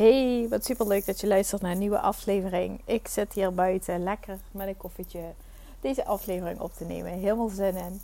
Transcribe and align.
Hey, 0.00 0.46
wat 0.48 0.64
super 0.64 0.86
leuk 0.86 1.06
dat 1.06 1.20
je 1.20 1.26
luistert 1.26 1.62
naar 1.62 1.72
een 1.72 1.78
nieuwe 1.78 2.00
aflevering. 2.00 2.80
Ik 2.84 3.08
zit 3.08 3.32
hier 3.32 3.54
buiten 3.54 4.02
lekker 4.02 4.38
met 4.50 4.68
een 4.68 4.76
koffietje 4.76 5.20
deze 5.80 6.04
aflevering 6.04 6.60
op 6.60 6.72
te 6.72 6.84
nemen. 6.84 7.12
Helemaal 7.12 7.48
zin 7.48 7.76
in. 7.76 8.00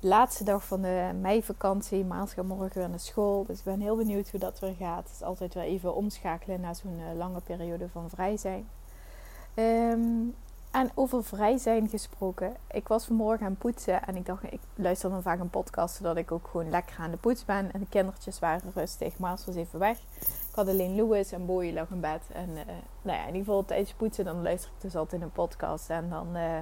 Laatste 0.00 0.44
dag 0.44 0.64
van 0.64 0.82
de 0.82 1.10
meivakantie. 1.20 2.04
Maandag 2.04 2.44
morgen 2.44 2.78
weer 2.78 2.88
naar 2.88 3.00
school. 3.00 3.44
Dus 3.46 3.58
ik 3.58 3.64
ben 3.64 3.80
heel 3.80 3.96
benieuwd 3.96 4.30
hoe 4.30 4.40
dat 4.40 4.58
weer 4.58 4.74
gaat. 4.78 5.04
Het 5.04 5.14
is 5.14 5.22
altijd 5.22 5.54
weer 5.54 5.62
even 5.62 5.94
omschakelen 5.94 6.60
na 6.60 6.74
zo'n 6.74 7.00
eh, 7.10 7.16
lange 7.16 7.40
periode 7.40 7.88
van 7.88 8.10
vrij 8.10 8.36
zijn. 8.36 8.68
Um, 9.54 10.34
en 10.70 10.90
over 10.94 11.24
vrij 11.24 11.58
zijn 11.58 11.88
gesproken. 11.88 12.56
Ik 12.70 12.88
was 12.88 13.04
vanmorgen 13.04 13.46
aan 13.46 13.56
poetsen 13.56 14.06
en 14.06 14.16
ik 14.16 14.26
dacht, 14.26 14.52
ik 14.52 14.60
luister 14.74 15.10
dan 15.10 15.22
vaak 15.22 15.40
een 15.40 15.50
podcast 15.50 15.96
zodat 15.96 16.16
ik 16.16 16.32
ook 16.32 16.48
gewoon 16.50 16.70
lekker 16.70 16.96
aan 16.98 17.10
de 17.10 17.16
poets 17.16 17.44
ben. 17.44 17.72
En 17.72 17.80
de 17.80 17.86
kindertjes 17.88 18.38
waren 18.38 18.72
rustig, 18.74 19.18
Maas 19.18 19.44
was 19.44 19.54
even 19.54 19.78
weg. 19.78 19.98
Ik 20.20 20.54
had 20.54 20.68
alleen 20.68 20.96
Louis 20.96 21.32
en 21.32 21.46
Boy 21.46 21.72
lag 21.72 21.90
in 21.90 22.00
bed. 22.00 22.22
En 22.32 22.48
uh, 22.48 22.56
nou 23.02 23.18
ja, 23.18 23.20
in 23.20 23.26
ieder 23.26 23.44
geval 23.44 23.64
tijdens 23.64 23.92
poetsen 23.92 24.24
dan 24.24 24.42
luister 24.42 24.70
ik 24.76 24.80
dus 24.80 24.96
altijd 24.96 25.22
een 25.22 25.32
podcast. 25.32 25.90
En 25.90 26.08
dan 26.10 26.36
uh, 26.36 26.58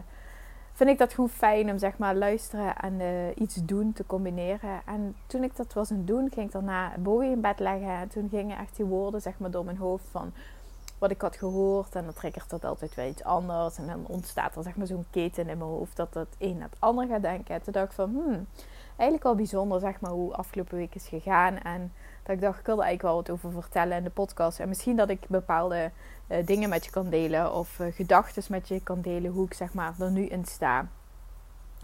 vind 0.73 0.91
ik 0.91 0.99
dat 0.99 1.15
gewoon 1.15 1.31
fijn 1.31 1.71
om 1.71 1.79
zeg 1.79 1.99
maar 1.99 2.15
luisteren 2.15 2.77
en 2.77 3.01
uh, 3.01 3.29
iets 3.35 3.55
doen 3.55 3.93
te 3.93 4.07
combineren. 4.07 4.81
En 4.87 5.17
toen 5.27 5.43
ik 5.43 5.57
dat 5.57 5.73
was 5.73 5.91
aan 5.91 6.05
doen, 6.05 6.31
ging 6.31 6.47
ik 6.47 6.53
daarna 6.53 6.93
Boy 6.99 7.25
in 7.25 7.41
bed 7.41 7.59
leggen. 7.59 7.97
En 7.97 8.09
toen 8.09 8.29
gingen 8.29 8.59
echt 8.59 8.77
die 8.77 8.85
woorden 8.85 9.21
zeg 9.21 9.39
maar 9.39 9.51
door 9.51 9.65
mijn 9.65 9.77
hoofd 9.77 10.09
van 10.11 10.33
wat 10.99 11.11
ik 11.11 11.21
had 11.21 11.37
gehoord. 11.37 11.95
En 11.95 12.05
dan 12.05 12.15
triggert 12.15 12.51
dat 12.51 12.65
altijd 12.65 12.95
weer 12.95 13.09
iets 13.09 13.25
anders. 13.25 13.79
En 13.79 13.87
dan 13.87 14.07
ontstaat 14.07 14.57
er 14.57 14.63
zeg 14.63 14.77
maar 14.77 14.87
zo'n 14.87 15.07
keten 15.11 15.49
in 15.49 15.59
mijn 15.59 15.71
hoofd 15.71 15.97
dat 15.97 16.15
het 16.15 16.35
een 16.39 16.59
naar 16.59 16.69
het 16.71 16.81
ander 16.81 17.07
gaat 17.07 17.23
denken. 17.23 17.55
En 17.55 17.63
toen 17.63 17.73
dacht 17.73 17.87
ik 17.87 17.93
van, 17.93 18.11
hmm, 18.11 18.47
eigenlijk 18.89 19.23
wel 19.23 19.35
bijzonder 19.35 19.81
zeg 19.81 20.01
maar 20.01 20.11
hoe 20.11 20.35
afgelopen 20.35 20.77
week 20.77 20.95
is 20.95 21.09
gegaan. 21.09 21.59
En 21.59 21.93
dat 22.23 22.35
ik 22.35 22.41
dacht, 22.41 22.59
ik 22.59 22.67
wilde 22.67 22.83
eigenlijk 22.83 23.15
wel 23.15 23.23
wat 23.23 23.31
over 23.31 23.63
vertellen 23.63 23.97
in 23.97 24.05
de 24.05 24.11
podcast. 24.11 24.61
En 24.61 24.69
misschien 24.69 24.97
dat 24.97 25.09
ik 25.09 25.29
bepaalde 25.29 25.91
uh, 26.29 26.47
dingen 26.47 26.69
met 26.69 26.85
je 26.85 26.91
kan 26.91 27.11
delen. 27.11 27.55
Of 27.55 27.79
uh, 27.79 27.93
gedachten 27.93 28.43
met 28.49 28.69
je 28.69 28.81
kan 28.81 29.01
delen. 29.01 29.31
Hoe 29.31 29.47
ik 29.47 29.55
zeg 29.55 29.75
maar 29.75 29.95
er 29.99 30.11
nu 30.11 30.27
in 30.27 30.45
sta. 30.45 30.89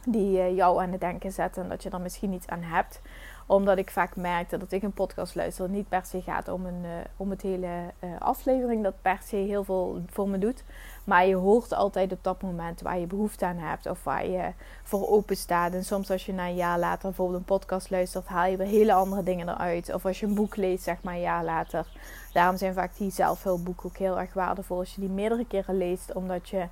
Die 0.07 0.39
uh, 0.39 0.57
jou 0.57 0.83
aan 0.83 0.93
het 0.93 1.01
denken 1.01 1.33
zetten. 1.33 1.63
En 1.63 1.69
dat 1.69 1.83
je 1.83 1.91
er 1.91 2.01
misschien 2.01 2.33
iets 2.33 2.47
aan 2.47 2.63
hebt 2.63 3.01
omdat 3.47 3.79
ik 3.79 3.91
vaak 3.91 4.17
merkte 4.17 4.59
dat 4.59 4.73
ik 4.73 4.83
een 4.83 4.93
podcast 4.93 5.35
luister. 5.35 5.69
niet 5.69 5.89
per 5.89 6.07
se 6.07 6.23
gaat 6.23 6.49
om, 6.49 6.67
een, 6.67 6.83
uh, 6.85 6.91
om 7.17 7.31
het 7.31 7.43
hele 7.43 7.67
uh, 7.67 8.11
aflevering. 8.19 8.83
Dat 8.83 9.03
per 9.03 9.19
se 9.25 9.37
heel 9.37 9.65
veel 9.65 10.03
voor 10.11 10.29
me 10.29 10.39
doet. 10.39 10.65
Maar 11.05 11.27
je 11.27 11.35
hoort 11.35 11.73
altijd 11.75 12.13
op 12.13 12.19
dat 12.23 12.43
moment 12.43 12.81
waar 12.81 12.99
je 12.99 13.07
behoefte 13.07 13.47
aan 13.47 13.59
hebt. 13.59 13.87
Of 13.87 14.05
waar 14.05 14.27
je 14.27 14.53
voor 14.83 15.09
open 15.09 15.37
staat. 15.37 15.73
En 15.73 15.85
soms 15.85 16.11
als 16.11 16.27
je 16.27 16.33
na 16.33 16.47
een 16.47 16.55
jaar 16.55 16.79
later 16.79 17.09
bijvoorbeeld 17.09 17.39
een 17.39 17.45
podcast 17.45 17.91
luistert. 17.91 18.27
Haal 18.27 18.51
je 18.51 18.57
weer 18.57 18.67
hele 18.67 18.93
andere 18.93 19.23
dingen 19.23 19.49
eruit. 19.49 19.95
Of 19.95 20.07
als 20.07 20.21
je 20.21 20.27
een 20.27 20.35
boek 20.35 20.57
leest 20.57 20.85
zeg 20.85 21.03
maar 21.03 21.15
een 21.15 21.21
jaar 21.21 21.45
later. 21.45 21.87
Daarom 22.33 22.57
zijn 22.57 22.75
vaak 22.75 22.97
die 22.97 23.11
zelfhulpboeken 23.11 23.89
ook 23.89 23.97
heel 23.97 24.19
erg 24.19 24.35
waardevol. 24.35 24.79
Als 24.79 24.95
je 24.95 25.01
die 25.01 25.11
meerdere 25.11 25.47
keren 25.47 25.77
leest. 25.77 26.13
Omdat 26.13 26.49
je 26.49 26.67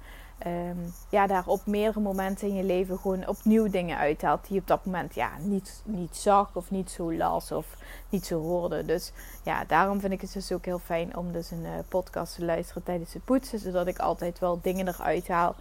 um, 0.46 0.92
ja, 1.08 1.26
daar 1.26 1.46
op 1.46 1.66
meerdere 1.66 2.00
momenten 2.00 2.48
in 2.48 2.54
je 2.54 2.64
leven 2.64 2.98
gewoon 2.98 3.28
opnieuw 3.28 3.70
dingen 3.70 3.96
uithaalt 3.96 4.42
die 4.42 4.54
je 4.54 4.60
op 4.60 4.66
dat 4.66 4.84
moment 4.84 5.14
ja, 5.14 5.30
niet, 5.38 5.82
niet 5.84 6.16
zag 6.16 6.50
of 6.56 6.70
niet 6.70 6.90
zo 6.90 7.12
las 7.12 7.52
of 7.52 7.66
niet 8.08 8.26
zo 8.26 8.40
hoorde. 8.40 8.84
Dus 8.84 9.12
ja, 9.42 9.64
daarom 9.64 10.00
vind 10.00 10.12
ik 10.12 10.20
het 10.20 10.32
dus 10.32 10.52
ook 10.52 10.64
heel 10.64 10.78
fijn 10.78 11.16
om 11.16 11.32
dus 11.32 11.50
een 11.50 11.64
uh, 11.64 11.70
podcast 11.88 12.34
te 12.34 12.44
luisteren 12.44 12.82
tijdens 12.82 13.12
het 13.12 13.24
poetsen, 13.24 13.58
zodat 13.58 13.86
ik 13.86 13.98
altijd 13.98 14.38
wel 14.38 14.58
dingen 14.62 14.88
eruit 14.88 15.28
haal 15.28 15.54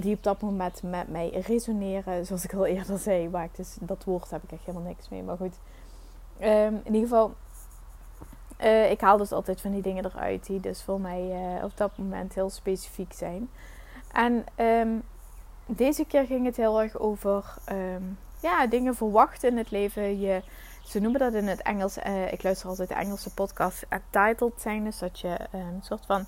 die 0.00 0.14
op 0.14 0.22
dat 0.22 0.40
moment 0.40 0.82
met 0.82 1.08
mij 1.08 1.28
resoneren. 1.46 2.26
Zoals 2.26 2.44
ik 2.44 2.54
al 2.54 2.66
eerder 2.66 2.98
zei, 2.98 3.28
waar 3.28 3.44
ik 3.44 3.56
dus 3.56 3.76
dat 3.80 4.04
woord 4.04 4.30
heb 4.30 4.42
ik 4.42 4.52
echt 4.52 4.64
helemaal 4.64 4.88
niks 4.88 5.08
mee. 5.08 5.22
Maar 5.22 5.36
goed, 5.36 5.54
um, 6.40 6.80
in 6.84 6.94
ieder 6.94 7.08
geval. 7.08 7.34
Uh, 8.60 8.90
ik 8.90 9.00
haal 9.00 9.16
dus 9.16 9.32
altijd 9.32 9.60
van 9.60 9.70
die 9.70 9.82
dingen 9.82 10.04
eruit 10.04 10.46
die 10.46 10.60
dus 10.60 10.82
voor 10.82 11.00
mij 11.00 11.22
uh, 11.56 11.64
op 11.64 11.76
dat 11.76 11.90
moment 11.96 12.34
heel 12.34 12.50
specifiek 12.50 13.12
zijn. 13.12 13.48
En 14.16 14.44
um, 14.56 15.02
deze 15.66 16.04
keer 16.04 16.26
ging 16.26 16.46
het 16.46 16.56
heel 16.56 16.80
erg 16.80 16.98
over 16.98 17.54
um, 17.72 18.18
ja, 18.40 18.66
dingen 18.66 18.94
verwachten 18.94 19.48
in 19.48 19.56
het 19.56 19.70
leven. 19.70 20.20
Je, 20.20 20.42
ze 20.84 21.00
noemen 21.00 21.20
dat 21.20 21.34
in 21.34 21.46
het 21.46 21.62
Engels. 21.62 21.98
Uh, 21.98 22.32
ik 22.32 22.42
luister 22.42 22.68
altijd 22.68 22.88
de 22.88 22.94
Engelse 22.94 23.34
podcast. 23.34 23.84
Entitled 23.88 24.60
zijn. 24.60 24.84
Dus 24.84 24.98
dat 24.98 25.20
je 25.20 25.36
een 25.50 25.60
um, 25.60 25.82
soort 25.82 26.06
van 26.06 26.26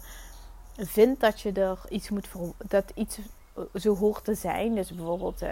vindt 0.77 1.21
dat 1.21 1.41
je 1.41 1.53
er 1.53 1.79
iets 1.89 2.11
moet 2.11 2.29
voor, 2.29 2.53
dat 2.67 2.93
iets 2.95 3.19
zo 3.75 3.97
hoort 3.97 4.25
te 4.25 4.35
zijn. 4.35 4.75
Dus 4.75 4.95
bijvoorbeeld, 4.95 5.43
uh, 5.43 5.49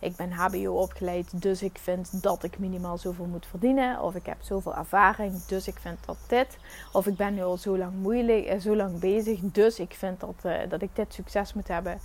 ik 0.00 0.16
ben 0.16 0.32
HBO 0.32 0.72
opgeleid, 0.72 1.42
dus 1.42 1.62
ik 1.62 1.78
vind 1.82 2.22
dat 2.22 2.42
ik 2.42 2.58
minimaal 2.58 2.98
zoveel 2.98 3.24
moet 3.24 3.46
verdienen. 3.46 4.02
Of 4.02 4.14
ik 4.14 4.26
heb 4.26 4.36
zoveel 4.40 4.76
ervaring, 4.76 5.44
dus 5.44 5.66
ik 5.66 5.78
vind 5.80 5.98
dat 6.06 6.16
dit. 6.26 6.58
Of 6.92 7.06
ik 7.06 7.16
ben 7.16 7.34
nu 7.34 7.42
al 7.42 7.56
zo 7.56 7.78
lang 7.78 7.92
moeilijk, 7.92 8.52
uh, 8.52 8.60
zo 8.60 8.76
lang 8.76 8.98
bezig, 8.98 9.40
dus 9.42 9.78
ik 9.78 9.94
vind 9.94 10.20
dat, 10.20 10.34
uh, 10.42 10.58
dat 10.68 10.82
ik 10.82 10.96
dit 10.96 11.14
succes 11.14 11.54
moet 11.54 11.68
hebben. 11.68 11.98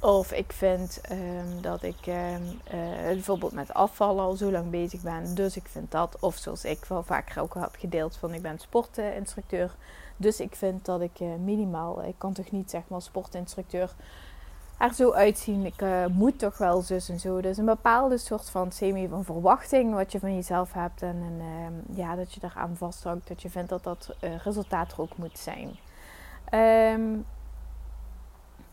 Of 0.00 0.32
ik 0.32 0.52
vind 0.52 1.00
um, 1.10 1.62
dat 1.62 1.82
ik 1.82 2.06
um, 2.06 2.60
bijvoorbeeld 3.04 3.52
met 3.52 3.74
afvallen 3.74 4.24
al 4.24 4.32
zo 4.32 4.50
lang 4.50 4.70
bezig 4.70 5.00
ben, 5.00 5.34
dus 5.34 5.56
ik 5.56 5.68
vind 5.68 5.90
dat. 5.90 6.16
Of 6.20 6.36
zoals 6.36 6.64
ik 6.64 6.84
wel 6.84 7.02
vaker 7.02 7.42
ook 7.42 7.54
had 7.54 7.76
gedeeld 7.78 8.16
van 8.16 8.34
ik 8.34 8.42
ben 8.42 8.58
sportinstructeur. 8.58 9.74
Dus 10.16 10.40
ik 10.40 10.54
vind 10.54 10.84
dat 10.84 11.00
ik 11.00 11.20
minimaal, 11.38 12.04
ik 12.04 12.14
kan 12.18 12.32
toch 12.32 12.50
niet 12.50 12.70
zeg 12.70 12.82
maar 12.88 13.02
sportinstructeur 13.02 13.94
er 14.78 14.94
zo 14.94 15.12
uitzien. 15.12 15.64
Ik 15.64 15.82
uh, 15.82 16.06
moet 16.06 16.38
toch 16.38 16.58
wel 16.58 16.80
zus 16.80 17.08
en 17.08 17.20
zo. 17.20 17.40
Dus 17.40 17.56
een 17.56 17.64
bepaalde 17.64 18.18
soort 18.18 18.50
van 18.50 18.72
semi 18.72 19.08
van 19.08 19.24
verwachting 19.24 19.94
wat 19.94 20.12
je 20.12 20.18
van 20.18 20.34
jezelf 20.34 20.72
hebt. 20.72 21.02
En, 21.02 21.16
uh, 21.38 21.96
ja, 21.96 22.14
dat 22.14 22.32
je 22.32 22.40
daaraan 22.40 22.76
vasthoudt. 22.76 23.28
Dat 23.28 23.42
je 23.42 23.50
vindt 23.50 23.68
dat 23.68 23.84
dat 23.84 24.14
uh, 24.20 24.36
resultaat 24.36 24.92
er 24.92 25.00
ook 25.00 25.16
moet 25.16 25.38
zijn. 25.38 25.76
Um, 26.94 27.24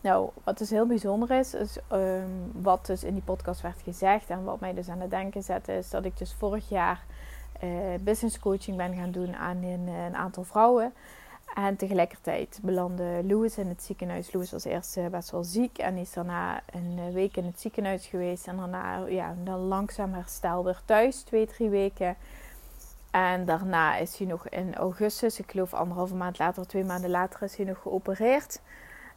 nou, 0.00 0.30
wat 0.44 0.58
dus 0.58 0.70
heel 0.70 0.86
bijzonder 0.86 1.30
is, 1.30 1.54
is 1.54 1.78
um, 1.92 2.50
wat 2.52 2.86
dus 2.86 3.04
in 3.04 3.14
die 3.14 3.22
podcast 3.22 3.60
werd 3.60 3.82
gezegd 3.82 4.30
en 4.30 4.44
wat 4.44 4.60
mij 4.60 4.74
dus 4.74 4.88
aan 4.88 5.00
het 5.00 5.10
denken 5.10 5.42
zette, 5.42 5.72
is 5.72 5.90
dat 5.90 6.04
ik 6.04 6.18
dus 6.18 6.34
vorig 6.34 6.68
jaar 6.68 7.04
business 8.00 8.38
coaching 8.38 8.76
ben 8.76 8.94
gaan 8.94 9.10
doen 9.10 9.36
aan 9.36 9.62
een 9.62 10.16
aantal 10.16 10.44
vrouwen. 10.44 10.92
En 11.54 11.76
tegelijkertijd 11.76 12.58
belandde 12.62 13.22
Louis 13.24 13.58
in 13.58 13.68
het 13.68 13.82
ziekenhuis. 13.82 14.32
Louis 14.32 14.50
was 14.50 14.64
eerst 14.64 14.96
eh, 14.96 15.06
best 15.06 15.30
wel 15.30 15.44
ziek 15.44 15.78
en 15.78 15.96
is 15.96 16.12
daarna 16.12 16.60
een 16.72 16.98
eh, 16.98 17.12
week 17.12 17.36
in 17.36 17.44
het 17.44 17.60
ziekenhuis 17.60 18.06
geweest. 18.06 18.46
En 18.46 18.56
daarna 18.56 19.06
ja, 19.06 19.34
dan 19.44 19.58
langzaam 19.58 20.12
herstel 20.12 20.64
weer 20.64 20.80
thuis, 20.84 21.22
twee, 21.22 21.46
drie 21.46 21.68
weken. 21.68 22.16
En 23.10 23.44
daarna 23.44 23.96
is 23.96 24.18
hij 24.18 24.26
nog 24.26 24.48
in 24.48 24.74
augustus, 24.74 25.38
ik 25.38 25.50
geloof 25.50 25.74
anderhalve 25.74 26.14
maand 26.14 26.38
later, 26.38 26.66
twee 26.66 26.84
maanden 26.84 27.10
later, 27.10 27.42
is 27.42 27.56
hij 27.56 27.66
nog 27.66 27.78
geopereerd. 27.78 28.60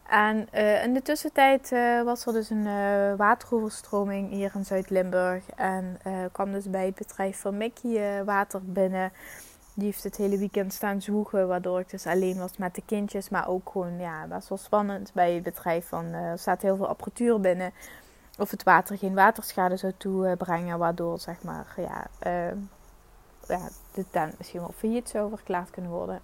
En 0.09 0.47
uh, 0.53 0.83
in 0.83 0.93
de 0.93 1.01
tussentijd 1.01 1.69
was 2.03 2.25
er 2.25 2.33
dus 2.33 2.49
een 2.49 2.67
wateroverstroming 3.17 4.29
hier 4.29 4.51
in 4.53 4.65
Zuid-Limburg. 4.65 5.49
En 5.55 5.99
kwam 6.31 6.51
dus 6.51 6.69
bij 6.69 6.85
het 6.85 6.95
bedrijf 6.95 7.39
van 7.39 7.57
Mickey 7.57 8.23
water 8.23 8.61
binnen. 8.63 9.11
Die 9.77 9.85
heeft 9.85 10.03
het 10.03 10.17
hele 10.17 10.37
weekend 10.37 10.73
staan 10.73 11.01
zwoegen, 11.01 11.47
waardoor 11.47 11.79
ik 11.79 11.89
dus 11.89 12.07
alleen 12.07 12.37
was 12.37 12.57
met 12.57 12.75
de 12.75 12.81
kindjes. 12.85 13.29
Maar 13.29 13.47
ook 13.47 13.69
gewoon, 13.69 13.99
ja, 13.99 14.27
best 14.27 14.49
wel 14.49 14.57
spannend 14.57 15.11
bij 15.13 15.33
het 15.33 15.43
bedrijf. 15.43 15.87
Van, 15.87 16.05
uh, 16.05 16.15
er 16.15 16.39
staat 16.39 16.61
heel 16.61 16.75
veel 16.75 16.87
apparatuur 16.87 17.39
binnen. 17.39 17.71
Of 18.37 18.51
het 18.51 18.63
water 18.63 18.97
geen 18.97 19.13
waterschade 19.13 19.77
zou 19.77 19.93
toebrengen, 19.97 20.77
waardoor, 20.77 21.19
zeg 21.19 21.43
maar, 21.43 21.73
ja, 21.77 22.07
uh, 22.27 22.57
ja, 23.47 23.69
de 23.93 24.05
tent 24.09 24.37
misschien 24.37 24.59
wel 24.59 24.73
failliet 24.77 25.09
zou 25.09 25.29
verklaard 25.29 25.69
kunnen 25.69 25.91
worden. 25.91 26.21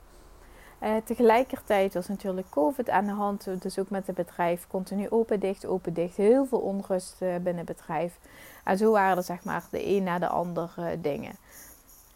Uh, 0.83 0.95
tegelijkertijd 1.05 1.93
was 1.93 2.07
natuurlijk 2.07 2.49
COVID 2.49 2.89
aan 2.89 3.05
de 3.05 3.11
hand. 3.11 3.61
Dus 3.61 3.79
ook 3.79 3.89
met 3.89 4.07
het 4.07 4.15
bedrijf 4.15 4.67
continu 4.67 5.09
open, 5.09 5.39
dicht, 5.39 5.65
open, 5.65 5.93
dicht. 5.93 6.17
Heel 6.17 6.45
veel 6.45 6.59
onrust 6.59 7.19
binnen 7.19 7.57
het 7.57 7.65
bedrijf. 7.65 8.19
En 8.63 8.77
zo 8.77 8.91
waren 8.91 9.17
er 9.17 9.23
zeg 9.23 9.43
maar 9.43 9.63
de 9.71 9.85
een 9.85 10.03
na 10.03 10.19
de 10.19 10.27
ander 10.27 10.73
dingen. 11.01 11.35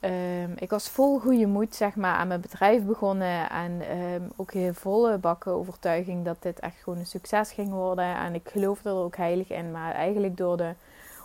Um, 0.02 0.54
ik 0.56 0.70
was 0.70 0.90
vol 0.90 1.20
goede 1.20 1.46
moed 1.46 1.76
zeg 1.76 1.96
maar, 1.96 2.16
aan 2.16 2.28
mijn 2.28 2.42
bedrijf 2.42 2.84
begonnen. 2.84 3.50
En 3.50 3.98
um, 3.98 4.32
ook 4.36 4.52
heel 4.52 4.74
volle 4.74 5.18
bakken 5.18 5.52
overtuiging 5.52 6.26
dat 6.26 6.42
dit 6.42 6.60
echt 6.60 6.78
gewoon 6.84 7.00
een 7.00 7.06
succes 7.06 7.52
ging 7.52 7.70
worden. 7.70 8.16
En 8.16 8.34
ik 8.34 8.50
geloofde 8.50 8.90
er 8.90 8.96
ook 8.96 9.16
heilig 9.16 9.50
in. 9.50 9.72
Maar 9.72 9.94
eigenlijk 9.94 10.38
door 10.38 10.58
de 10.58 10.74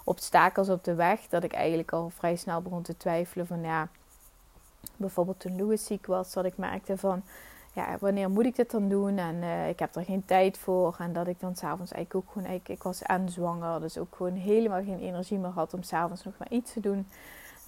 obstakels 0.05 0.69
op 0.69 0.85
de 0.85 0.95
weg, 0.95 1.21
dat 1.29 1.45
ik 1.45 1.53
eigenlijk 1.53 1.93
al 1.93 2.11
vrij 2.11 2.37
snel 2.37 2.63
begon 2.63 2.83
te 2.83 2.97
twijfelen 2.97 3.47
van 3.47 3.63
ja, 3.63 3.89
bijvoorbeeld 4.97 5.41
toen 5.41 5.57
Louis 5.57 5.85
ziek 5.85 6.07
was, 6.07 6.33
dat 6.33 6.45
ik 6.45 6.57
merkte 6.57 6.97
van 6.97 7.23
ja, 7.73 7.97
wanneer 8.01 8.31
moet 8.31 8.45
ik 8.45 8.57
dit 8.57 8.71
dan 8.71 8.89
doen? 8.89 9.19
En 9.19 9.35
uh, 9.35 9.69
ik 9.69 9.79
heb 9.79 9.97
er 9.97 10.05
geen 10.05 10.25
tijd 10.25 10.59
voor. 10.59 10.97
En 10.99 11.13
dat 11.13 11.27
ik 11.27 11.41
dan 11.41 11.57
s'avonds 11.57 11.93
eigenlijk 11.93 12.27
ook 12.27 12.33
gewoon, 12.33 12.61
ik 12.67 12.83
was 12.83 13.05
aan 13.05 13.29
zwanger, 13.29 13.81
dus 13.81 13.99
ook 13.99 14.15
gewoon 14.17 14.35
helemaal 14.35 14.83
geen 14.83 15.01
energie 15.01 15.39
meer 15.39 15.51
had 15.51 15.75
om 15.75 15.83
s'avonds 15.83 16.25
nog 16.25 16.35
maar 16.39 16.51
iets 16.51 16.73
te 16.73 16.81
doen. 16.81 17.07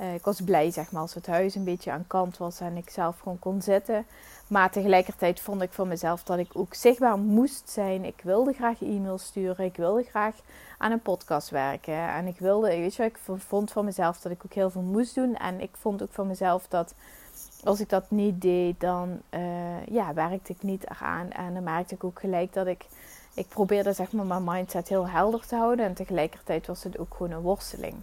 Uh, 0.01 0.15
ik 0.15 0.25
was 0.25 0.41
blij, 0.41 0.71
zeg 0.71 0.91
maar, 0.91 1.03
als 1.03 1.15
het 1.15 1.27
huis 1.27 1.55
een 1.55 1.65
beetje 1.65 1.91
aan 1.91 2.07
kant 2.07 2.39
was 2.39 2.61
en 2.61 2.77
ik 2.77 2.91
zelf 2.91 3.19
gewoon 3.19 3.39
kon 3.39 3.63
zitten. 3.63 4.07
Maar 4.47 4.71
tegelijkertijd 4.71 5.41
vond 5.41 5.63
ik 5.63 5.73
voor 5.73 5.87
mezelf 5.87 6.23
dat 6.23 6.39
ik 6.39 6.51
ook 6.53 6.75
zichtbaar 6.75 7.19
moest 7.19 7.71
zijn. 7.71 8.05
Ik 8.05 8.21
wilde 8.23 8.53
graag 8.53 8.83
e-mails 8.83 9.25
sturen. 9.25 9.65
Ik 9.65 9.77
wilde 9.77 10.03
graag 10.03 10.35
aan 10.79 10.93
een 10.93 11.01
podcast 11.01 11.51
werken. 11.51 12.09
En 12.09 12.27
ik 12.27 12.39
wilde, 12.39 12.69
weet 12.69 12.95
je, 12.95 13.05
ik 13.05 13.19
vond 13.37 13.73
voor 13.73 13.85
mezelf 13.85 14.21
dat 14.21 14.33
ik 14.33 14.43
ook 14.45 14.53
heel 14.53 14.71
veel 14.71 14.83
moest 14.83 15.15
doen. 15.15 15.37
En 15.37 15.61
ik 15.61 15.71
vond 15.73 16.03
ook 16.03 16.13
voor 16.13 16.27
mezelf 16.27 16.69
dat 16.69 16.95
als 17.65 17.81
ik 17.81 17.89
dat 17.89 18.11
niet 18.11 18.43
deed, 18.43 18.81
dan 18.81 19.21
uh, 19.31 19.87
ja, 19.87 20.15
werkte 20.15 20.53
ik 20.53 20.63
niet 20.63 20.91
eraan. 20.91 21.31
En 21.31 21.55
dan 21.55 21.63
merkte 21.63 21.95
ik 21.95 22.05
ook 22.05 22.21
gelijk 22.21 22.53
dat 22.53 22.67
ik. 22.67 22.87
Ik 23.35 23.49
probeerde 23.49 23.93
zeg 23.93 24.13
maar 24.13 24.27
mijn 24.27 24.45
mindset 24.45 24.89
heel 24.89 25.09
helder 25.09 25.47
te 25.47 25.57
houden. 25.57 25.85
En 25.85 25.95
tegelijkertijd 25.95 26.67
was 26.67 26.83
het 26.83 26.99
ook 26.99 27.15
gewoon 27.15 27.33
een 27.33 27.41
worsteling. 27.41 27.95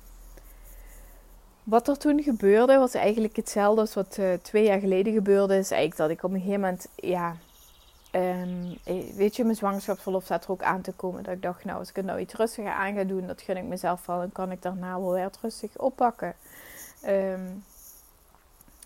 Wat 1.63 1.88
er 1.88 1.98
toen 1.98 2.24
gebeurde 2.24 2.78
was 2.78 2.94
eigenlijk 2.94 3.36
hetzelfde 3.36 3.81
als 3.81 3.94
wat 3.94 4.18
uh, 4.19 4.34
twee 4.42 4.63
jaar 4.63 4.80
geleden 4.80 5.13
gebeurde. 5.13 5.58
Is 5.58 5.72
eigenlijk 5.72 6.02
dat 6.02 6.10
ik 6.10 6.24
op 6.24 6.31
een 6.31 6.40
gegeven 6.40 6.62
moment, 6.62 6.88
ja, 6.96 7.36
um, 8.12 8.78
weet 9.16 9.36
je, 9.36 9.44
mijn 9.44 9.56
zwangerschapsverlof 9.56 10.24
staat 10.24 10.44
er 10.44 10.52
ook 10.52 10.63
aan 10.63 10.81
te 10.81 10.92
komen. 10.92 11.24
Dat 11.24 11.34
ik 11.34 11.42
dacht, 11.42 11.66
nou, 11.66 11.80
als 11.80 11.90
ik 11.90 11.96
het 11.96 12.06
nou 12.06 12.19
iets 12.19 12.34
rustiger 12.34 12.72
aan 12.72 12.94
ga 12.94 13.04
doen, 13.04 13.28
dat 13.28 13.42
gun 13.42 13.58
ik 13.58 13.63
mezelf 13.63 14.06
wel. 14.06 14.18
Dan 14.18 14.31
kan 14.31 14.52
ik 14.52 14.62
daarna 14.62 15.00
wel 15.00 15.12
weer 15.12 15.30
rustig 15.42 15.78
oppakken. 15.78 16.36
Um, 17.08 17.63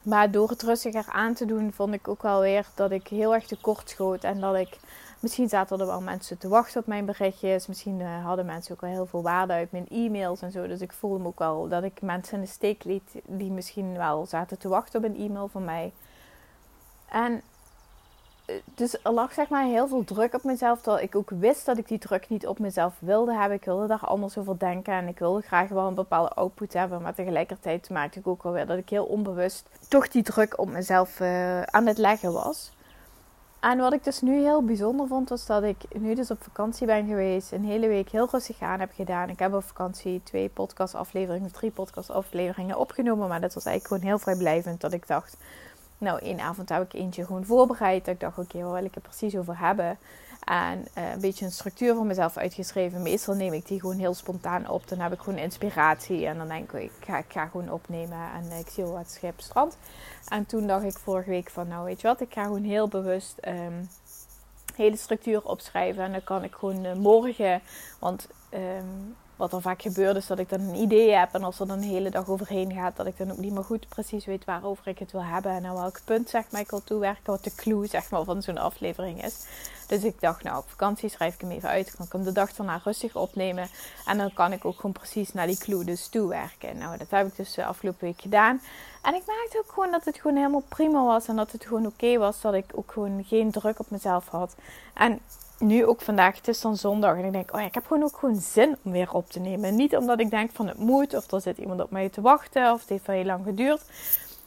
maar 0.02 0.32
door 0.32 0.50
het 0.50 0.62
rustiger 0.62 1.06
aan 1.08 1.34
te 1.34 1.46
doen, 1.46 1.74
vond 1.74 1.94
ik 1.94 2.08
ook 2.08 2.22
wel 2.22 2.42
weer 2.42 2.66
dat 2.76 2.92
ik 2.92 3.08
heel 3.08 3.34
erg 3.34 3.46
tekort 3.46 3.90
schoot. 3.90 4.24
En 4.24 4.40
dat 4.40 4.56
ik, 4.56 4.78
misschien 5.26 5.50
zaten 5.50 5.80
er 5.80 5.86
wel 5.86 6.02
mensen 6.02 6.38
te 6.38 6.48
wachten 6.48 6.82
op 6.82 6.88
mijn 6.88 7.06
berichtjes. 7.06 7.68
Misschien 7.68 8.00
uh, 8.00 8.26
hadden 8.26 8.46
mensen 8.46 8.76
ook 8.76 8.84
al 8.84 8.90
heel 8.90 9.06
veel 9.06 9.22
waarde 9.22 9.54
uit 9.54 9.72
mijn 9.72 9.88
e-mails 9.90 10.42
en 10.42 10.52
zo. 10.52 10.68
Dus 10.68 10.82
ik 10.82 10.92
voelde 10.92 11.20
me 11.20 11.28
ook 11.28 11.40
wel 11.40 11.68
dat 11.68 11.84
ik 11.84 12.02
mensen 12.02 12.38
in 12.38 12.44
de 12.44 12.50
steek 12.50 12.84
liet 12.84 13.22
die 13.26 13.52
misschien 13.52 13.98
wel 13.98 14.26
zaten 14.26 14.60
te 14.60 14.68
wachten 14.68 15.04
op 15.04 15.06
een 15.06 15.20
e-mail 15.20 15.48
van 15.48 15.64
mij. 15.64 15.94
En 17.10 17.42
dus 18.76 18.98
er 19.04 19.12
lag 19.12 19.34
zeg 19.34 19.50
maar 19.50 19.64
heel 19.64 19.88
veel 19.88 20.04
druk 20.04 20.34
op 20.34 20.44
mezelf. 20.44 20.82
Terwijl 20.82 21.04
ik 21.04 21.16
ook 21.16 21.30
wist 21.30 21.66
dat 21.66 21.78
ik 21.78 21.88
die 21.88 22.00
druk 22.00 22.30
niet 22.30 22.48
op 22.48 22.60
mezelf 22.60 22.94
wilde 23.00 23.34
hebben. 23.34 23.58
Ik 23.58 23.66
wilde 23.66 23.88
daar 23.88 24.06
anders 24.06 24.38
over 24.38 24.60
denken. 24.60 24.94
En 24.94 25.08
ik 25.08 25.20
wilde 25.20 25.42
graag 25.42 25.70
wel 25.70 25.88
een 25.88 25.94
bepaalde 25.94 26.30
output 26.30 26.74
hebben. 26.74 27.02
Maar 27.02 27.16
tegelijkertijd 27.16 27.90
maakte 27.90 28.20
ik 28.20 28.28
ook 28.28 28.44
alweer 28.44 28.66
dat 28.66 28.78
ik 28.78 28.90
heel 28.90 29.06
onbewust 29.06 29.70
toch 29.88 30.08
die 30.08 30.24
druk 30.24 30.60
op 30.60 30.70
mezelf 30.70 31.20
uh, 31.20 31.62
aan 31.62 31.86
het 31.86 31.98
leggen 31.98 32.34
was. 32.34 32.75
En 33.72 33.78
wat 33.78 33.94
ik 33.94 34.04
dus 34.04 34.22
nu 34.22 34.42
heel 34.42 34.64
bijzonder 34.64 35.08
vond, 35.08 35.30
was 35.30 35.46
dat 35.46 35.64
ik 35.64 35.78
nu 36.00 36.16
dus 36.16 36.32
op 36.32 36.44
vakantie 36.44 36.88
ben 36.88 37.08
geweest. 37.08 37.52
Een 37.52 37.66
hele 37.66 37.88
week 37.88 38.10
heel 38.10 38.28
rustig 38.32 38.62
aan 38.62 38.80
heb 38.80 38.92
gedaan. 38.96 39.30
Ik 39.30 39.40
heb 39.40 39.54
op 39.54 39.64
vakantie 39.64 40.22
twee 40.24 40.50
podcastafleveringen, 40.50 41.52
drie 41.52 41.72
podcastafleveringen 41.72 42.78
opgenomen. 42.78 43.28
Maar 43.28 43.42
dat 43.42 43.54
was 43.54 43.66
eigenlijk 43.66 43.96
gewoon 43.96 44.12
heel 44.12 44.24
vrijblijvend. 44.24 44.82
Dat 44.82 44.94
ik 44.94 45.08
dacht, 45.08 45.38
nou, 45.98 46.20
één 46.20 46.40
avond 46.40 46.70
heb 46.70 46.84
ik 46.84 46.94
eentje 46.94 47.26
gewoon 47.26 47.46
voorbereid. 47.46 48.08
ik 48.08 48.20
dacht, 48.20 48.38
oké, 48.38 48.62
waar 48.64 48.74
wil 48.74 48.86
ik 48.86 48.94
het 48.94 49.04
precies 49.04 49.38
over 49.38 49.60
hebben? 49.60 49.98
En 50.46 50.88
uh, 50.98 51.12
een 51.12 51.20
beetje 51.20 51.46
een 51.46 51.52
structuur 51.52 51.96
voor 51.96 52.06
mezelf 52.06 52.38
uitgeschreven. 52.38 53.02
Meestal 53.02 53.36
neem 53.36 53.54
ik 53.54 53.68
die 53.68 53.80
gewoon 53.80 53.98
heel 53.98 54.14
spontaan 54.14 54.70
op. 54.70 54.88
Dan 54.88 55.00
heb 55.00 55.14
ik 55.14 55.20
gewoon 55.20 55.40
inspiratie. 55.40 56.26
En 56.26 56.38
dan 56.38 56.48
denk 56.48 56.72
ik, 56.72 56.92
ik 57.08 57.26
ga, 57.28 57.46
gewoon 57.48 57.72
opnemen. 57.72 58.20
En 58.34 58.58
ik 58.60 58.70
zie 58.70 58.84
wel 58.84 58.94
wat 58.94 59.10
schip 59.10 59.40
strand. 59.40 59.78
En 60.28 60.46
toen 60.46 60.68
dacht 60.68 60.84
ik 60.84 60.98
vorige 60.98 61.30
week 61.30 61.50
van, 61.50 61.68
nou 61.68 61.86
weet 61.86 62.02
je 62.02 62.08
wat, 62.08 62.22
ik 62.22 62.34
ga 62.34 62.44
gewoon 62.44 62.64
heel 62.64 62.88
bewust 62.88 63.36
um, 63.48 63.90
hele 64.76 64.98
structuur 64.98 65.44
opschrijven. 65.44 66.04
En 66.04 66.12
dan 66.12 66.24
kan 66.24 66.44
ik 66.44 66.56
gewoon 66.56 66.86
uh, 66.86 66.94
morgen, 66.94 67.62
want 68.00 68.28
um, 68.54 69.16
wat 69.36 69.54
er 69.54 69.62
vaak 69.62 69.82
gebeurt 69.82 70.16
is 70.16 70.28
dat 70.28 70.40
ik 70.40 70.50
dan 70.50 70.60
een 70.60 70.76
idee 70.76 71.12
heb. 71.12 71.34
En 71.34 71.44
als 71.44 71.60
er 71.60 71.68
dan 71.68 71.78
een 71.78 71.90
hele 71.90 72.10
dag 72.10 72.30
overheen 72.30 72.74
gaat, 72.74 72.96
dat 72.96 73.06
ik 73.06 73.18
dan 73.18 73.32
ook 73.32 73.38
niet 73.38 73.54
meer 73.54 73.64
goed 73.64 73.88
precies 73.90 74.26
weet 74.26 74.46
waarover 74.46 74.88
ik 74.88 75.00
het 75.00 75.12
wil 75.12 75.24
hebben. 75.24 75.52
En 75.52 75.66
aan 75.66 75.76
welk 75.76 76.00
punt 76.06 76.30
zeg 76.30 76.44
maar, 76.52 76.62
ik 76.62 76.70
wil 76.70 76.84
toewerken. 76.84 77.24
Wat 77.26 77.44
de 77.44 77.56
clue 77.56 77.88
zeg 77.88 78.10
maar, 78.10 78.24
van 78.24 78.42
zo'n 78.42 78.58
aflevering 78.58 79.24
is. 79.24 79.46
Dus 79.88 80.04
ik 80.04 80.22
dacht, 80.22 80.44
nou 80.44 80.58
op 80.58 80.70
vakantie 80.70 81.10
schrijf 81.10 81.34
ik 81.34 81.42
hem 81.42 81.52
even 81.52 81.70
uit. 81.70 81.96
Kan 81.96 82.06
ik 82.06 82.12
hem 82.12 82.24
de 82.24 82.32
dag 82.32 82.54
daarna 82.54 82.82
rustig 82.84 83.16
opnemen. 83.16 83.68
En 84.06 84.18
dan 84.18 84.34
kan 84.34 84.52
ik 84.52 84.66
ook 84.66 84.76
gewoon 84.76 84.92
precies 84.92 85.34
naar 85.34 85.48
die 85.48 85.58
clue 85.58 85.84
dus 85.84 86.08
toewerken. 86.08 86.78
Nou, 86.78 86.98
dat 86.98 87.10
heb 87.10 87.28
ik 87.28 87.36
dus 87.36 87.54
de 87.54 87.66
afgelopen 87.66 88.06
week 88.06 88.22
gedaan. 88.22 88.62
En 89.02 89.14
ik 89.14 89.24
merkte 89.26 89.58
ook 89.58 89.72
gewoon 89.72 89.92
dat 89.92 90.06
het 90.06 90.18
gewoon 90.18 90.38
helemaal 90.38 90.64
prima 90.68 91.04
was. 91.04 91.28
En 91.28 91.36
dat 91.36 91.52
het 91.52 91.66
gewoon 91.66 91.86
oké 91.86 92.18
was. 92.18 92.42
Dat 92.42 92.54
ik 92.54 92.66
ook 92.74 92.92
gewoon 92.92 93.24
geen 93.28 93.52
druk 93.52 93.80
op 93.80 93.90
mezelf 93.90 94.28
had. 94.28 94.56
En 94.94 95.20
nu 95.60 95.86
ook 95.86 96.02
vandaag, 96.02 96.36
het 96.36 96.48
is 96.48 96.62
dan 96.62 96.78
zondag. 96.78 97.18
En 97.18 97.26
ik 97.26 97.32
denk, 97.32 97.54
oh 97.54 97.60
ja, 97.60 97.66
ik 97.66 97.74
heb 97.74 97.86
gewoon 97.86 98.04
ook 98.04 98.18
gewoon 98.18 98.40
zin 98.40 98.78
om 98.84 98.92
weer 98.92 99.14
op 99.14 99.30
te 99.30 99.40
nemen. 99.40 99.76
Niet 99.76 99.96
omdat 99.96 100.20
ik 100.20 100.30
denk 100.30 100.52
van 100.54 100.68
het 100.68 100.78
moet, 100.78 101.14
of 101.14 101.32
er 101.32 101.42
zit 101.42 101.58
iemand 101.58 101.82
op 101.82 101.92
mij 101.92 102.10
te 102.10 102.22
wachten, 102.22 102.72
of 102.72 102.80
het 102.80 102.90
heeft 102.90 103.06
wel 103.06 103.16
heel 103.16 103.26
lang 103.26 103.44
geduurd. 103.46 103.82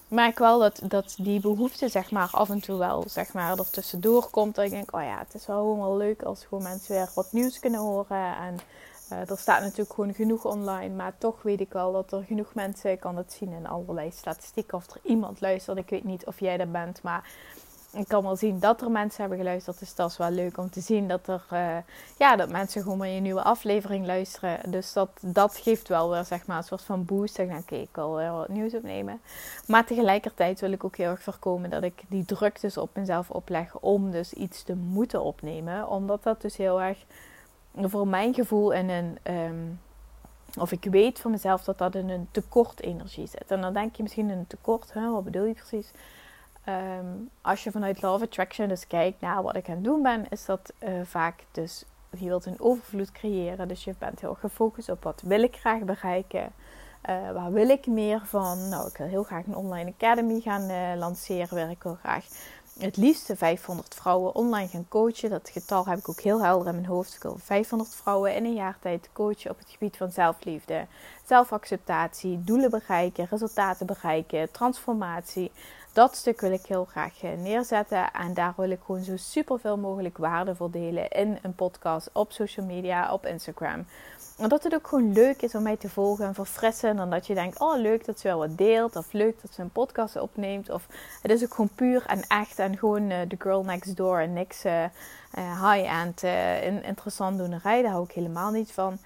Maar 0.08 0.28
ik 0.28 0.38
wel 0.38 0.58
dat, 0.58 0.80
dat 0.84 1.14
die 1.18 1.40
behoefte, 1.40 1.88
zeg 1.88 2.10
maar, 2.10 2.28
af 2.32 2.50
en 2.50 2.60
toe 2.60 2.78
wel, 2.78 3.04
zeg 3.08 3.32
maar, 3.32 3.58
er 3.58 3.70
tussendoor 3.70 4.30
komt. 4.30 4.54
Dat 4.54 4.64
ik 4.64 4.70
denk, 4.70 4.96
oh 4.96 5.02
ja, 5.02 5.18
het 5.18 5.34
is 5.34 5.46
wel 5.46 5.56
gewoon 5.56 5.78
wel 5.78 5.96
leuk 5.96 6.22
als 6.22 6.44
gewoon 6.44 6.62
mensen 6.62 6.94
weer 6.94 7.10
wat 7.14 7.32
nieuws 7.32 7.58
kunnen 7.58 7.80
horen. 7.80 8.36
En 8.36 8.58
uh, 9.12 9.30
er 9.30 9.38
staat 9.38 9.60
natuurlijk 9.60 9.92
gewoon 9.92 10.14
genoeg 10.14 10.44
online. 10.44 10.94
Maar 10.94 11.12
toch 11.18 11.42
weet 11.42 11.60
ik 11.60 11.72
wel 11.72 11.92
dat 11.92 12.12
er 12.12 12.22
genoeg 12.22 12.54
mensen, 12.54 12.90
ik 12.90 13.00
kan 13.00 13.16
het 13.16 13.32
zien 13.32 13.52
in 13.52 13.66
allerlei 13.66 14.10
statistieken, 14.10 14.78
of 14.78 14.90
er 14.90 15.00
iemand 15.02 15.40
luistert. 15.40 15.78
Ik 15.78 15.90
weet 15.90 16.04
niet 16.04 16.26
of 16.26 16.40
jij 16.40 16.58
er 16.58 16.70
bent, 16.70 17.02
maar 17.02 17.30
ik 17.92 18.08
kan 18.08 18.22
wel 18.22 18.36
zien 18.36 18.58
dat 18.58 18.80
er 18.80 18.90
mensen 18.90 19.20
hebben 19.20 19.38
geluisterd. 19.38 19.78
Dus 19.78 19.94
dat 19.94 20.10
is 20.10 20.16
wel 20.16 20.30
leuk 20.30 20.58
om 20.58 20.70
te 20.70 20.80
zien 20.80 21.08
dat 21.08 21.28
er 21.28 21.44
uh, 21.52 21.76
ja, 22.18 22.36
dat 22.36 22.50
mensen 22.50 22.82
gewoon 22.82 22.98
maar 22.98 23.08
je 23.08 23.20
nieuwe 23.20 23.42
aflevering 23.42 24.06
luisteren. 24.06 24.70
Dus 24.70 24.92
dat, 24.92 25.08
dat 25.20 25.56
geeft 25.56 25.88
wel 25.88 26.10
weer 26.10 26.24
zeg 26.24 26.46
maar 26.46 26.56
een 26.56 26.62
soort 26.62 26.82
van 26.82 27.04
boost. 27.04 27.38
Ik 27.38 27.48
denk, 27.48 27.60
oké, 27.60 27.74
ik 27.74 27.88
wil 27.92 28.14
weer 28.14 28.32
wat 28.32 28.48
nieuws 28.48 28.74
opnemen. 28.74 29.20
Maar 29.66 29.86
tegelijkertijd 29.86 30.60
wil 30.60 30.72
ik 30.72 30.84
ook 30.84 30.96
heel 30.96 31.10
erg 31.10 31.22
voorkomen 31.22 31.70
dat 31.70 31.82
ik 31.82 32.02
die 32.08 32.24
druk 32.24 32.60
dus 32.60 32.76
op 32.76 32.90
mezelf 32.96 33.30
opleg 33.30 33.78
om 33.78 34.10
dus 34.10 34.32
iets 34.32 34.62
te 34.62 34.74
moeten 34.74 35.22
opnemen. 35.22 35.88
Omdat 35.88 36.22
dat 36.22 36.40
dus 36.40 36.56
heel 36.56 36.80
erg 36.80 37.04
voor 37.74 38.08
mijn 38.08 38.34
gevoel 38.34 38.72
in 38.72 38.88
een. 38.88 39.18
Um, 39.34 39.80
of 40.58 40.72
ik 40.72 40.84
weet 40.84 41.20
van 41.20 41.30
mezelf 41.30 41.64
dat 41.64 41.78
dat 41.78 41.94
in 41.94 42.08
een 42.08 42.28
tekort 42.30 42.82
energie 42.82 43.26
zit. 43.26 43.46
En 43.46 43.60
dan 43.60 43.72
denk 43.72 43.96
je 43.96 44.02
misschien 44.02 44.28
een 44.28 44.46
tekort, 44.46 44.92
hè, 44.92 45.10
wat 45.10 45.24
bedoel 45.24 45.44
je 45.44 45.54
precies? 45.54 45.90
Um, 46.68 47.30
als 47.40 47.64
je 47.64 47.70
vanuit 47.70 48.02
Love 48.02 48.24
Attraction 48.24 48.68
dus 48.68 48.86
kijkt 48.86 49.20
naar 49.20 49.42
wat 49.42 49.56
ik 49.56 49.68
aan 49.68 49.74
het 49.74 49.84
doen 49.84 50.02
ben, 50.02 50.26
is 50.30 50.44
dat 50.44 50.72
uh, 50.80 50.90
vaak 51.04 51.44
dus 51.52 51.84
je 52.10 52.24
wilt 52.24 52.46
een 52.46 52.60
overvloed 52.60 53.12
creëren. 53.12 53.68
Dus 53.68 53.84
je 53.84 53.94
bent 53.98 54.20
heel 54.20 54.34
gefocust 54.34 54.88
op 54.88 55.02
wat 55.02 55.22
wil 55.24 55.42
ik 55.42 55.56
graag 55.56 55.82
bereiken. 55.82 56.52
Uh, 57.10 57.32
waar 57.32 57.52
wil 57.52 57.68
ik 57.68 57.86
meer 57.86 58.20
van? 58.24 58.68
Nou, 58.68 58.88
ik 58.88 58.96
wil 58.96 59.06
heel 59.06 59.22
graag 59.22 59.46
een 59.46 59.56
online 59.56 59.92
academy 59.98 60.40
gaan 60.40 60.70
uh, 60.70 60.98
lanceren. 60.98 61.70
ik 61.70 61.82
wil 61.82 61.98
graag 62.02 62.24
het 62.78 62.96
liefste 62.96 63.36
500 63.36 63.94
vrouwen 63.94 64.34
online 64.34 64.68
gaan 64.68 64.88
coachen. 64.88 65.30
Dat 65.30 65.50
getal 65.52 65.86
heb 65.86 65.98
ik 65.98 66.08
ook 66.08 66.20
heel 66.20 66.42
helder 66.42 66.68
in 66.68 66.74
mijn 66.74 66.86
hoofd. 66.86 67.14
Ik 67.14 67.22
wil 67.22 67.36
500 67.38 67.94
vrouwen 67.94 68.34
in 68.34 68.44
een 68.44 68.54
jaar 68.54 68.78
tijd 68.80 69.08
coachen 69.12 69.50
op 69.50 69.58
het 69.58 69.70
gebied 69.70 69.96
van 69.96 70.10
zelfliefde, 70.10 70.86
zelfacceptatie, 71.24 72.44
doelen 72.44 72.70
bereiken, 72.70 73.26
resultaten 73.30 73.86
bereiken, 73.86 74.50
transformatie 74.50 75.50
dat 75.98 76.16
stuk 76.16 76.40
wil 76.40 76.52
ik 76.52 76.66
heel 76.66 76.84
graag 76.84 77.22
eh, 77.22 77.30
neerzetten. 77.38 78.12
En 78.12 78.34
daar 78.34 78.54
wil 78.56 78.70
ik 78.70 78.80
gewoon 78.86 79.02
zo 79.02 79.16
super 79.16 79.60
veel 79.60 79.76
mogelijk 79.76 80.18
waarde 80.18 80.54
voor 80.54 80.70
delen 80.70 81.08
in 81.08 81.38
een 81.42 81.54
podcast, 81.54 82.10
op 82.12 82.32
social 82.32 82.66
media, 82.66 83.12
op 83.12 83.26
Instagram. 83.26 83.86
Omdat 84.36 84.64
het 84.64 84.74
ook 84.74 84.86
gewoon 84.86 85.12
leuk 85.12 85.42
is 85.42 85.54
om 85.54 85.62
mij 85.62 85.76
te 85.76 85.88
volgen 85.88 86.26
en 86.26 86.34
verfrissen. 86.34 86.96
Dan 86.96 87.10
dat 87.10 87.26
je 87.26 87.34
denkt, 87.34 87.60
oh 87.60 87.78
leuk 87.78 88.04
dat 88.04 88.20
ze 88.20 88.28
wel 88.28 88.38
wat 88.38 88.58
deelt. 88.58 88.96
Of 88.96 89.12
leuk 89.12 89.42
dat 89.42 89.52
ze 89.54 89.62
een 89.62 89.70
podcast 89.70 90.20
opneemt. 90.20 90.70
Of 90.70 90.86
het 91.22 91.30
is 91.30 91.42
ook 91.42 91.54
gewoon 91.54 91.70
puur 91.74 92.04
en 92.06 92.22
echt. 92.28 92.58
En 92.58 92.78
gewoon 92.78 93.08
de 93.08 93.26
uh, 93.28 93.40
girl 93.40 93.64
next 93.64 93.96
door. 93.96 94.18
En 94.18 94.32
niks 94.32 94.64
uh, 94.64 94.84
high-end 95.34 96.22
interessant 96.84 97.38
doen 97.38 97.58
rijden. 97.62 97.82
Daar 97.82 97.92
hou 97.92 98.04
ik 98.04 98.12
helemaal 98.12 98.50
niet 98.50 98.72
van. 98.72 98.98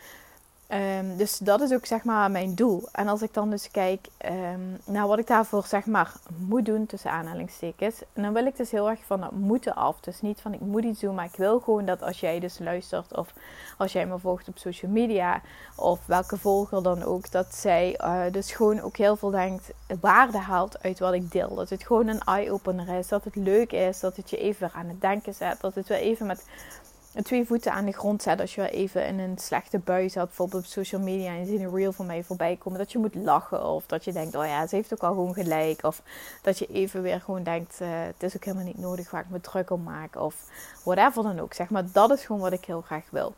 Um, 0.74 1.16
dus 1.16 1.38
dat 1.38 1.60
is 1.60 1.72
ook 1.72 1.86
zeg 1.86 2.04
maar 2.04 2.30
mijn 2.30 2.54
doel. 2.54 2.88
En 2.92 3.08
als 3.08 3.22
ik 3.22 3.34
dan 3.34 3.50
dus 3.50 3.70
kijk 3.70 4.08
um, 4.24 4.78
naar 4.84 5.06
wat 5.06 5.18
ik 5.18 5.26
daarvoor 5.26 5.64
zeg 5.66 5.86
maar 5.86 6.12
moet 6.36 6.66
doen 6.66 6.86
tussen 6.86 7.10
aanhalingstekens. 7.10 8.02
En 8.12 8.22
dan 8.22 8.32
wil 8.32 8.46
ik 8.46 8.56
dus 8.56 8.70
heel 8.70 8.90
erg 8.90 9.00
van 9.06 9.20
dat 9.20 9.32
moeten 9.32 9.74
af. 9.74 10.00
Dus 10.00 10.20
niet 10.20 10.40
van 10.40 10.52
ik 10.52 10.60
moet 10.60 10.84
iets 10.84 11.00
doen, 11.00 11.14
maar 11.14 11.24
ik 11.24 11.36
wil 11.36 11.60
gewoon 11.60 11.84
dat 11.84 12.02
als 12.02 12.20
jij 12.20 12.40
dus 12.40 12.58
luistert 12.58 13.16
of 13.16 13.32
als 13.78 13.92
jij 13.92 14.06
me 14.06 14.18
volgt 14.18 14.48
op 14.48 14.58
social 14.58 14.90
media 14.90 15.40
of 15.76 16.06
welke 16.06 16.38
volger 16.38 16.82
dan 16.82 17.02
ook, 17.02 17.30
dat 17.30 17.54
zij 17.54 18.00
uh, 18.00 18.20
dus 18.30 18.52
gewoon 18.52 18.80
ook 18.80 18.96
heel 18.96 19.16
veel 19.16 19.30
denkt, 19.30 19.70
waarde 20.00 20.38
haalt 20.38 20.82
uit 20.82 20.98
wat 20.98 21.12
ik 21.12 21.32
deel. 21.32 21.54
Dat 21.54 21.70
het 21.70 21.86
gewoon 21.86 22.08
een 22.08 22.20
eye-opener 22.20 22.98
is, 22.98 23.08
dat 23.08 23.24
het 23.24 23.36
leuk 23.36 23.72
is, 23.72 24.00
dat 24.00 24.16
het 24.16 24.30
je 24.30 24.36
even 24.36 24.70
aan 24.72 24.86
het 24.86 25.00
denken 25.00 25.34
zet, 25.34 25.60
dat 25.60 25.74
het 25.74 25.88
weer 25.88 25.98
even 25.98 26.26
met 26.26 26.44
twee 27.22 27.46
voeten 27.46 27.72
aan 27.72 27.84
de 27.84 27.92
grond 27.92 28.22
zet 28.22 28.40
als 28.40 28.54
je 28.54 28.70
even 28.70 29.06
in 29.06 29.18
een 29.18 29.38
slechte 29.38 29.78
bui 29.78 30.10
zat, 30.10 30.26
bijvoorbeeld 30.26 30.64
op 30.64 30.68
social 30.70 31.00
media 31.00 31.30
en 31.30 31.38
je 31.38 31.46
ziet 31.46 31.60
een 31.60 31.74
reel 31.74 31.92
van 31.92 32.06
mij 32.06 32.22
voorbij 32.22 32.56
komen, 32.56 32.78
dat 32.78 32.92
je 32.92 32.98
moet 32.98 33.14
lachen 33.14 33.64
of 33.64 33.86
dat 33.86 34.04
je 34.04 34.12
denkt, 34.12 34.34
oh 34.34 34.46
ja, 34.46 34.66
ze 34.66 34.74
heeft 34.76 34.92
ook 34.92 35.02
al 35.02 35.12
gewoon 35.12 35.34
gelijk. 35.34 35.84
Of 35.84 36.02
dat 36.42 36.58
je 36.58 36.66
even 36.66 37.02
weer 37.02 37.20
gewoon 37.20 37.42
denkt, 37.42 37.78
uh, 37.82 37.88
het 37.90 38.22
is 38.22 38.36
ook 38.36 38.44
helemaal 38.44 38.66
niet 38.66 38.78
nodig 38.78 39.10
waar 39.10 39.22
ik 39.22 39.30
me 39.30 39.40
druk 39.40 39.70
om 39.70 39.82
maak 39.82 40.16
of 40.16 40.34
whatever 40.84 41.22
dan 41.22 41.40
ook. 41.40 41.54
Zeg 41.54 41.70
maar, 41.70 41.84
dat 41.92 42.10
is 42.10 42.24
gewoon 42.24 42.40
wat 42.40 42.52
ik 42.52 42.64
heel 42.64 42.80
graag 42.80 43.04
wil. 43.10 43.34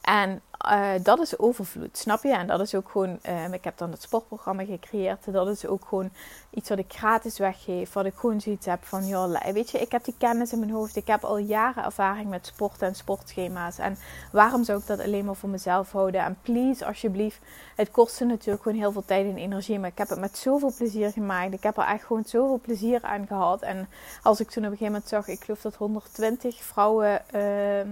En 0.00 0.42
uh, 0.64 0.90
dat 1.02 1.20
is 1.20 1.38
overvloed, 1.38 1.98
snap 1.98 2.22
je? 2.22 2.32
En 2.32 2.46
dat 2.46 2.60
is 2.60 2.74
ook 2.74 2.88
gewoon, 2.90 3.18
um, 3.28 3.52
ik 3.52 3.64
heb 3.64 3.78
dan 3.78 3.90
het 3.90 4.02
sportprogramma 4.02 4.64
gecreëerd. 4.64 5.32
Dat 5.32 5.48
is 5.48 5.66
ook 5.66 5.84
gewoon 5.88 6.10
iets 6.50 6.68
wat 6.68 6.78
ik 6.78 6.92
gratis 6.92 7.38
weggeef. 7.38 7.92
Wat 7.92 8.04
ik 8.04 8.14
gewoon 8.14 8.40
zoiets 8.40 8.66
heb 8.66 8.84
van, 8.84 9.06
joh, 9.06 9.52
weet 9.52 9.70
je, 9.70 9.78
ik 9.78 9.92
heb 9.92 10.04
die 10.04 10.14
kennis 10.18 10.52
in 10.52 10.58
mijn 10.58 10.70
hoofd. 10.70 10.96
Ik 10.96 11.06
heb 11.06 11.24
al 11.24 11.38
jaren 11.38 11.84
ervaring 11.84 12.30
met 12.30 12.46
sport 12.46 12.82
en 12.82 12.94
sportschema's. 12.94 13.78
En 13.78 13.96
waarom 14.32 14.64
zou 14.64 14.78
ik 14.78 14.86
dat 14.86 15.00
alleen 15.00 15.24
maar 15.24 15.36
voor 15.36 15.48
mezelf 15.48 15.92
houden? 15.92 16.20
En 16.20 16.38
please, 16.42 16.86
alsjeblieft, 16.86 17.38
het 17.76 17.90
kostte 17.90 18.24
natuurlijk 18.24 18.62
gewoon 18.62 18.78
heel 18.78 18.92
veel 18.92 19.04
tijd 19.04 19.26
en 19.26 19.36
energie. 19.36 19.78
Maar 19.78 19.90
ik 19.90 19.98
heb 19.98 20.08
het 20.08 20.20
met 20.20 20.38
zoveel 20.38 20.72
plezier 20.76 21.10
gemaakt. 21.10 21.52
Ik 21.52 21.62
heb 21.62 21.76
er 21.76 21.86
echt 21.86 22.04
gewoon 22.04 22.24
zoveel 22.26 22.60
plezier 22.60 23.02
aan 23.02 23.26
gehad. 23.26 23.62
En 23.62 23.88
als 24.22 24.40
ik 24.40 24.50
toen 24.50 24.64
op 24.64 24.70
een 24.70 24.76
gegeven 24.76 24.92
moment 24.92 25.10
zag, 25.10 25.28
ik 25.28 25.44
geloof 25.44 25.60
dat 25.60 25.74
120 25.74 26.62
vrouwen 26.62 27.22
uh, 27.34 27.78
uh, 27.78 27.84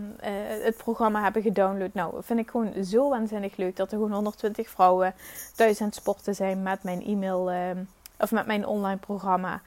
het 0.62 0.76
programma 0.76 1.22
hebben 1.22 1.42
gedownload. 1.42 1.94
Nou, 1.94 2.14
vind 2.22 2.38
ik 2.38 2.50
gewoon 2.54 2.84
zo 2.84 3.08
waanzinnig 3.08 3.56
leuk 3.56 3.76
dat 3.76 3.92
er 3.92 3.98
gewoon 3.98 4.12
120 4.12 4.70
vrouwen 4.70 5.14
thuis 5.54 5.80
aan 5.80 5.86
het 5.86 5.96
sporten 5.96 6.34
zijn 6.34 6.62
met 6.62 6.82
mijn 6.82 7.04
e-mail 7.04 7.52
uh, 7.52 7.70
of 8.18 8.30
met 8.30 8.46
mijn 8.46 8.66
online 8.66 8.98
programma. 8.98 9.62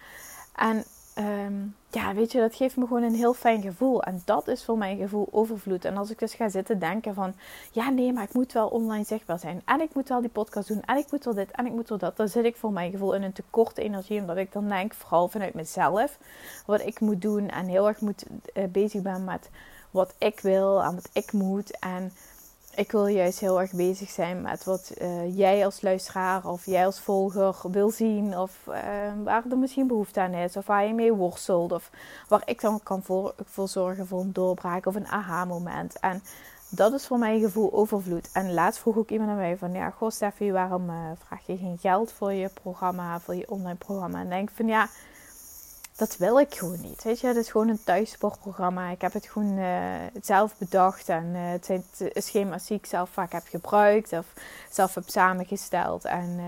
En 0.56 0.84
um, 1.18 1.76
ja, 1.90 2.14
weet 2.14 2.32
je, 2.32 2.40
dat 2.40 2.56
geeft 2.56 2.76
me 2.76 2.88
gewoon 2.88 3.04
een 3.04 3.16
heel 3.16 3.34
fijn 3.34 3.62
gevoel. 3.62 4.04
En 4.04 4.22
dat 4.26 4.48
is 4.48 4.64
voor 4.64 4.78
mijn 4.78 4.98
gevoel 4.98 5.28
overvloed. 5.32 5.86
En 5.86 5.98
als 5.98 6.10
ik 6.10 6.20
dus 6.20 6.34
ga 6.34 6.50
zitten 6.50 6.80
denken 6.80 7.14
van, 7.14 7.34
ja 7.72 7.90
nee, 7.90 8.14
maar 8.14 8.24
ik 8.24 8.34
moet 8.34 8.54
wel 8.54 8.68
online 8.68 9.04
zichtbaar 9.04 9.40
zijn. 9.40 9.62
En 9.66 9.82
ik 9.82 9.94
moet 9.94 10.10
wel 10.10 10.22
die 10.22 10.30
podcast 10.30 10.68
doen. 10.68 10.82
En 10.82 10.98
ik 10.98 11.12
moet 11.12 11.26
wel 11.26 11.34
dit 11.34 11.52
en 11.52 11.66
ik 11.66 11.72
moet 11.72 11.90
wel 11.90 11.98
dat. 11.98 12.18
Dan 12.18 12.28
zit 12.28 12.46
ik 12.46 12.56
voor 12.56 12.72
mijn 12.72 12.92
gevoel 12.92 13.14
in 13.14 13.24
een 13.24 13.34
tekort 13.34 13.78
energie. 13.78 14.20
Omdat 14.20 14.38
ik 14.38 14.52
dan 14.52 14.68
denk, 14.68 14.94
vooral 14.94 15.28
vanuit 15.28 15.54
mezelf, 15.54 16.18
wat 16.66 16.82
ik 16.86 17.00
moet 17.00 17.22
doen. 17.22 17.50
En 17.50 17.66
heel 17.66 17.88
erg 17.88 18.02
moet, 18.02 18.26
uh, 18.54 18.64
bezig 18.66 19.02
ben 19.02 19.24
met 19.24 19.50
wat 19.92 20.14
ik 20.18 20.40
wil 20.40 20.84
en 20.84 20.96
wat 20.96 21.10
ik 21.14 21.32
moet. 21.32 21.80
En 21.80 22.12
ik 22.78 22.92
wil 22.92 23.08
juist 23.08 23.40
heel 23.40 23.62
erg 23.62 23.72
bezig 23.72 24.10
zijn 24.10 24.42
met 24.42 24.64
wat 24.64 24.92
uh, 25.02 25.38
jij 25.38 25.66
als 25.66 25.82
luisteraar 25.82 26.46
of 26.46 26.66
jij 26.66 26.86
als 26.86 27.00
volger 27.00 27.56
wil 27.72 27.90
zien. 27.90 28.38
Of 28.38 28.58
uh, 28.68 28.76
waar 29.24 29.44
er 29.50 29.58
misschien 29.58 29.88
behoefte 29.88 30.20
aan 30.20 30.34
is. 30.34 30.58
Of 30.58 30.66
waar 30.66 30.86
je 30.86 30.94
mee 30.94 31.14
worstelt. 31.14 31.72
Of 31.72 31.90
waar 32.28 32.42
ik 32.46 32.62
dan 32.62 32.80
kan 32.84 33.04
voor, 33.04 33.36
voor 33.46 33.68
zorgen 33.68 34.08
voor 34.08 34.20
een 34.20 34.34
doorbraak 34.34 34.86
of 34.86 34.96
een 34.96 35.08
aha-moment. 35.08 36.00
En 36.00 36.24
dat 36.70 36.94
is 36.94 37.08
voor 37.08 37.20
mijn 37.20 37.40
gevoel 37.40 37.74
overvloed. 37.74 38.30
En 38.34 38.54
laatst 38.54 38.80
vroeg 38.80 38.98
ook 38.98 39.10
iemand 39.10 39.30
aan 39.30 39.36
mij 39.38 39.58
van... 39.58 39.72
Ja, 39.72 39.90
goh 39.90 40.10
Steffi, 40.10 40.52
waarom 40.52 40.90
uh, 40.90 40.96
vraag 41.26 41.46
je 41.46 41.58
geen 41.58 41.78
geld 41.78 42.12
voor 42.12 42.34
je 42.34 42.50
programma, 42.62 43.20
voor 43.20 43.36
je 43.36 43.50
online 43.50 43.78
programma? 43.78 44.20
En 44.20 44.30
denk 44.30 44.50
van 44.50 44.68
ja 44.68 44.88
dat 45.98 46.18
wil 46.18 46.40
ik 46.40 46.56
gewoon 46.56 46.82
niet. 46.82 47.04
Weet 47.04 47.20
je, 47.20 47.28
het 47.28 47.36
is 47.36 47.50
gewoon 47.50 47.68
een 47.68 47.84
thuissportprogramma. 47.84 48.90
Ik 48.90 49.02
heb 49.02 49.14
het 49.14 49.26
gewoon 49.26 49.58
uh, 49.58 49.92
zelf 50.22 50.58
bedacht. 50.58 51.10
En 51.10 51.26
uh, 51.26 51.50
het 51.50 51.66
zijn 51.66 51.84
schema's 52.14 52.68
die 52.68 52.78
ik 52.78 52.86
zelf 52.86 53.10
vaak 53.10 53.32
heb 53.32 53.44
gebruikt 53.48 54.14
of 54.14 54.26
zelf 54.70 54.96
heb 54.96 55.10
samengesteld. 55.10 56.06
En 56.06 56.40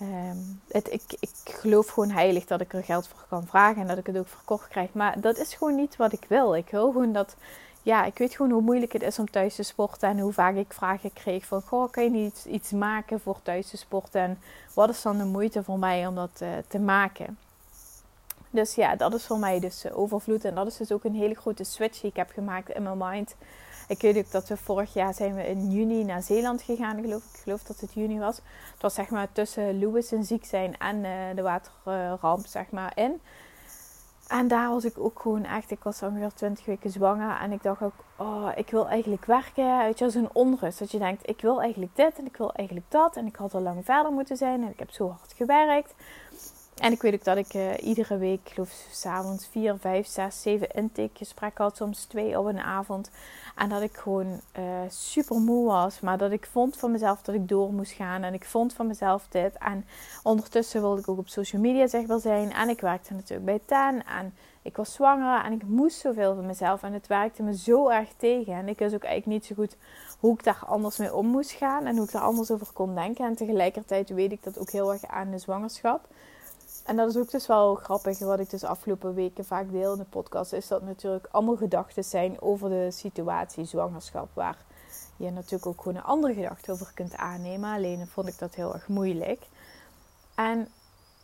uh, 0.00 0.28
um, 0.28 0.60
het, 0.68 0.92
ik, 0.92 1.02
ik 1.20 1.30
geloof 1.44 1.88
gewoon 1.88 2.10
heilig 2.10 2.44
dat 2.44 2.60
ik 2.60 2.72
er 2.72 2.84
geld 2.84 3.08
voor 3.08 3.24
kan 3.28 3.46
vragen 3.46 3.82
en 3.82 3.88
dat 3.88 3.98
ik 3.98 4.06
het 4.06 4.18
ook 4.18 4.28
verkocht 4.28 4.68
krijg. 4.68 4.92
Maar 4.92 5.20
dat 5.20 5.38
is 5.38 5.54
gewoon 5.54 5.74
niet 5.74 5.96
wat 5.96 6.12
ik 6.12 6.24
wil. 6.28 6.56
Ik 6.56 6.68
wil 6.70 6.92
gewoon 6.92 7.12
dat. 7.12 7.36
Ja, 7.82 8.04
ik 8.04 8.18
weet 8.18 8.34
gewoon 8.34 8.52
hoe 8.52 8.62
moeilijk 8.62 8.92
het 8.92 9.02
is 9.02 9.18
om 9.18 9.30
thuis 9.30 9.54
te 9.54 9.62
sporten. 9.62 10.08
En 10.08 10.18
hoe 10.18 10.32
vaak 10.32 10.54
ik 10.54 10.72
vragen 10.72 11.12
kreeg 11.12 11.46
van... 11.46 11.62
Goh, 11.62 11.90
kan 11.90 12.04
je 12.04 12.10
niet 12.10 12.44
iets 12.48 12.70
maken 12.70 13.20
voor 13.20 13.38
thuis 13.42 13.70
te 13.70 13.76
sporten? 13.76 14.20
En 14.20 14.38
wat 14.74 14.88
is 14.88 15.02
dan 15.02 15.18
de 15.18 15.24
moeite 15.24 15.62
voor 15.62 15.78
mij 15.78 16.06
om 16.06 16.14
dat 16.14 16.42
te 16.68 16.78
maken? 16.78 17.38
Dus 18.50 18.74
ja, 18.74 18.96
dat 18.96 19.14
is 19.14 19.26
voor 19.26 19.38
mij 19.38 19.60
dus 19.60 19.84
eh, 19.84 19.98
overvloed. 19.98 20.44
En 20.44 20.54
dat 20.54 20.66
is 20.66 20.76
dus 20.76 20.92
ook 20.92 21.04
een 21.04 21.14
hele 21.14 21.34
grote 21.34 21.64
switch 21.64 22.00
die 22.00 22.10
ik 22.10 22.16
heb 22.16 22.30
gemaakt 22.30 22.70
in 22.70 22.82
mijn 22.82 22.98
mind. 22.98 23.36
Ik 23.88 24.00
weet 24.00 24.16
ook 24.16 24.30
dat 24.30 24.48
we 24.48 24.56
vorig 24.56 24.92
jaar 24.92 25.14
zijn 25.14 25.34
we 25.34 25.46
in 25.46 25.70
juni 25.70 26.04
naar 26.04 26.22
Zeeland 26.22 26.62
gegaan. 26.62 27.00
Geloof, 27.02 27.24
ik 27.32 27.40
geloof 27.42 27.62
dat 27.62 27.80
het 27.80 27.92
juni 27.92 28.18
was. 28.18 28.36
Het 28.72 28.82
was 28.82 28.94
zeg 28.94 29.10
maar 29.10 29.32
tussen 29.32 29.78
Louis 29.78 30.12
en 30.12 30.24
ziek 30.24 30.44
zijn 30.44 30.78
en 30.78 30.96
uh, 30.96 31.12
de 31.34 31.42
waterramp 31.42 32.46
zeg 32.46 32.70
maar 32.70 32.92
in. 32.94 33.20
En 34.30 34.48
daar 34.48 34.68
was 34.68 34.84
ik 34.84 34.98
ook 34.98 35.20
gewoon 35.20 35.44
echt, 35.44 35.70
ik 35.70 35.82
was 35.82 36.02
ongeveer 36.02 36.32
20 36.34 36.66
weken 36.66 36.90
zwanger. 36.90 37.40
En 37.40 37.52
ik 37.52 37.62
dacht 37.62 37.82
ook, 37.82 37.92
oh, 38.16 38.48
ik 38.54 38.70
wil 38.70 38.88
eigenlijk 38.88 39.24
werken. 39.24 39.78
Weet 39.78 39.98
je, 39.98 40.10
zo'n 40.10 40.28
onrust. 40.32 40.78
Dat 40.78 40.90
je 40.90 40.98
denkt, 40.98 41.28
ik 41.28 41.40
wil 41.40 41.60
eigenlijk 41.60 41.96
dit 41.96 42.18
en 42.18 42.26
ik 42.26 42.36
wil 42.36 42.52
eigenlijk 42.52 42.86
dat. 42.90 43.16
En 43.16 43.26
ik 43.26 43.36
had 43.36 43.54
al 43.54 43.60
lang 43.60 43.84
verder 43.84 44.12
moeten 44.12 44.36
zijn. 44.36 44.62
En 44.62 44.70
ik 44.70 44.78
heb 44.78 44.90
zo 44.90 45.08
hard 45.08 45.32
gewerkt. 45.36 45.94
En 46.80 46.92
ik 46.92 47.02
weet 47.02 47.14
ook 47.14 47.24
dat 47.24 47.36
ik 47.36 47.54
uh, 47.54 47.82
iedere 47.82 48.18
week, 48.18 48.40
ik 48.44 48.52
geloof 48.52 48.86
s'avonds 48.90 49.46
4, 49.46 49.76
5, 49.78 50.06
6, 50.06 50.42
7 50.42 50.70
intakegesprekken 50.70 51.64
had. 51.64 51.76
Soms 51.76 52.04
twee 52.04 52.38
op 52.38 52.46
een 52.46 52.60
avond. 52.60 53.10
En 53.56 53.68
dat 53.68 53.82
ik 53.82 53.96
gewoon 53.96 54.40
uh, 54.58 54.64
super 54.88 55.36
moe 55.36 55.66
was. 55.66 56.00
Maar 56.00 56.18
dat 56.18 56.30
ik 56.30 56.48
vond 56.52 56.76
van 56.76 56.90
mezelf 56.90 57.22
dat 57.22 57.34
ik 57.34 57.48
door 57.48 57.72
moest 57.72 57.92
gaan. 57.92 58.22
En 58.22 58.34
ik 58.34 58.44
vond 58.44 58.72
van 58.72 58.86
mezelf 58.86 59.26
dit. 59.28 59.58
En 59.58 59.86
ondertussen 60.22 60.80
wilde 60.80 61.00
ik 61.00 61.08
ook 61.08 61.18
op 61.18 61.28
social 61.28 61.62
media 61.62 61.86
zichtbaar 61.86 62.20
zijn. 62.20 62.52
En 62.52 62.68
ik 62.68 62.80
werkte 62.80 63.14
natuurlijk 63.14 63.44
bij 63.44 63.60
TEN. 63.64 64.04
En 64.06 64.34
ik 64.62 64.76
was 64.76 64.92
zwanger. 64.92 65.44
En 65.44 65.52
ik 65.52 65.62
moest 65.66 65.98
zoveel 65.98 66.34
van 66.34 66.46
mezelf. 66.46 66.82
En 66.82 66.92
het 66.92 67.06
werkte 67.06 67.42
me 67.42 67.56
zo 67.56 67.88
erg 67.88 68.08
tegen. 68.16 68.52
En 68.52 68.68
ik 68.68 68.78
wist 68.78 68.94
ook 68.94 69.04
eigenlijk 69.04 69.40
niet 69.40 69.46
zo 69.46 69.54
goed 69.54 69.76
hoe 70.18 70.34
ik 70.34 70.44
daar 70.44 70.62
anders 70.66 70.96
mee 70.96 71.14
om 71.14 71.26
moest 71.26 71.50
gaan. 71.50 71.86
En 71.86 71.96
hoe 71.96 72.04
ik 72.04 72.12
daar 72.12 72.22
anders 72.22 72.50
over 72.50 72.72
kon 72.72 72.94
denken. 72.94 73.26
En 73.26 73.34
tegelijkertijd 73.34 74.08
weet 74.08 74.32
ik 74.32 74.42
dat 74.42 74.58
ook 74.58 74.70
heel 74.70 74.92
erg 74.92 75.06
aan 75.06 75.30
de 75.30 75.38
zwangerschap. 75.38 76.08
En 76.84 76.96
dat 76.96 77.08
is 77.08 77.16
ook 77.16 77.30
dus 77.30 77.46
wel 77.46 77.74
grappig, 77.74 78.18
wat 78.18 78.40
ik 78.40 78.50
dus 78.50 78.64
afgelopen 78.64 79.14
weken 79.14 79.44
vaak 79.44 79.70
deel 79.70 79.92
in 79.92 79.98
de 79.98 80.04
podcast, 80.04 80.52
is 80.52 80.68
dat 80.68 80.82
natuurlijk 80.82 81.28
allemaal 81.30 81.56
gedachten 81.56 82.04
zijn 82.04 82.40
over 82.40 82.68
de 82.68 82.90
situatie 82.90 83.64
zwangerschap, 83.64 84.28
waar 84.32 84.56
je 85.16 85.30
natuurlijk 85.30 85.66
ook 85.66 85.82
gewoon 85.82 85.96
een 85.96 86.04
andere 86.04 86.34
gedachte 86.34 86.72
over 86.72 86.92
kunt 86.94 87.16
aannemen. 87.16 87.74
Alleen 87.74 88.06
vond 88.06 88.28
ik 88.28 88.38
dat 88.38 88.54
heel 88.54 88.74
erg 88.74 88.88
moeilijk. 88.88 89.46
En 90.34 90.68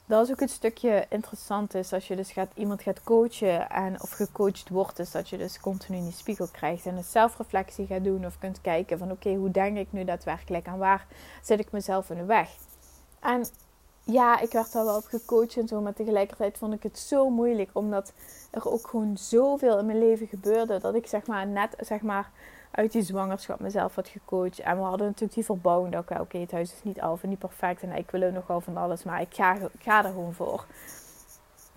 dat 0.06 0.26
is 0.26 0.32
ook 0.32 0.40
een 0.40 0.48
stukje 0.48 1.06
interessant 1.08 1.75
is 1.75 1.92
als 1.92 2.08
je 2.08 2.16
dus 2.16 2.32
gaat, 2.32 2.50
iemand 2.54 2.82
gaat 2.82 3.02
coachen 3.02 3.70
en 3.70 4.02
of 4.02 4.10
gecoacht 4.10 4.68
wordt, 4.68 4.98
is 4.98 5.10
dat 5.10 5.28
je 5.28 5.38
dus 5.38 5.60
continu 5.60 6.00
die 6.00 6.12
spiegel 6.12 6.48
krijgt 6.52 6.86
en 6.86 6.96
een 6.96 7.04
zelfreflectie 7.04 7.86
gaat 7.86 8.04
doen 8.04 8.26
of 8.26 8.38
kunt 8.38 8.60
kijken 8.60 8.98
van 8.98 9.10
oké, 9.10 9.34
hoe 9.34 9.50
denk 9.50 9.76
ik 9.76 9.92
nu 9.92 10.04
daadwerkelijk 10.04 10.66
en 10.66 10.78
waar 10.78 11.06
zit 11.42 11.60
ik 11.60 11.72
mezelf 11.72 12.10
in 12.10 12.16
de 12.16 12.25
weg? 12.25 12.50
En 13.20 13.46
ja, 14.08 14.40
ik 14.40 14.52
werd 14.52 14.72
daar 14.72 14.84
wel 14.84 14.96
op 14.96 15.06
gecoacht 15.06 15.56
en 15.56 15.68
zo, 15.68 15.80
maar 15.80 15.92
tegelijkertijd 15.92 16.58
vond 16.58 16.72
ik 16.72 16.82
het 16.82 16.98
zo 16.98 17.30
moeilijk, 17.30 17.70
omdat 17.72 18.12
er 18.50 18.70
ook 18.70 18.88
gewoon 18.88 19.16
zoveel 19.16 19.78
in 19.78 19.86
mijn 19.86 19.98
leven 19.98 20.26
gebeurde, 20.26 20.78
dat 20.78 20.94
ik 20.94 21.06
zeg 21.06 21.26
maar 21.26 21.46
net 21.46 21.75
zeg 21.78 22.00
maar 22.00 22.30
uit 22.70 22.92
die 22.92 23.02
zwangerschap 23.02 23.60
mezelf 23.60 23.94
had 23.94 24.08
gecoacht. 24.08 24.58
En 24.58 24.76
we 24.76 24.82
hadden 24.82 25.06
natuurlijk 25.06 25.34
die 25.34 25.44
verbouwing, 25.44 25.92
dat 25.92 26.02
oké, 26.02 26.20
okay, 26.20 26.40
het 26.40 26.50
huis 26.50 26.72
is 26.72 26.82
niet 26.82 27.00
af 27.00 27.22
en 27.22 27.28
niet 27.28 27.38
perfect 27.38 27.82
en 27.82 27.92
ik 27.92 28.10
wil 28.10 28.22
er 28.22 28.32
nogal 28.32 28.60
van 28.60 28.76
alles, 28.76 29.02
maar 29.02 29.20
ik 29.20 29.34
ga, 29.34 29.54
ik 29.54 29.82
ga 29.82 30.04
er 30.04 30.10
gewoon 30.10 30.34
voor. 30.34 30.64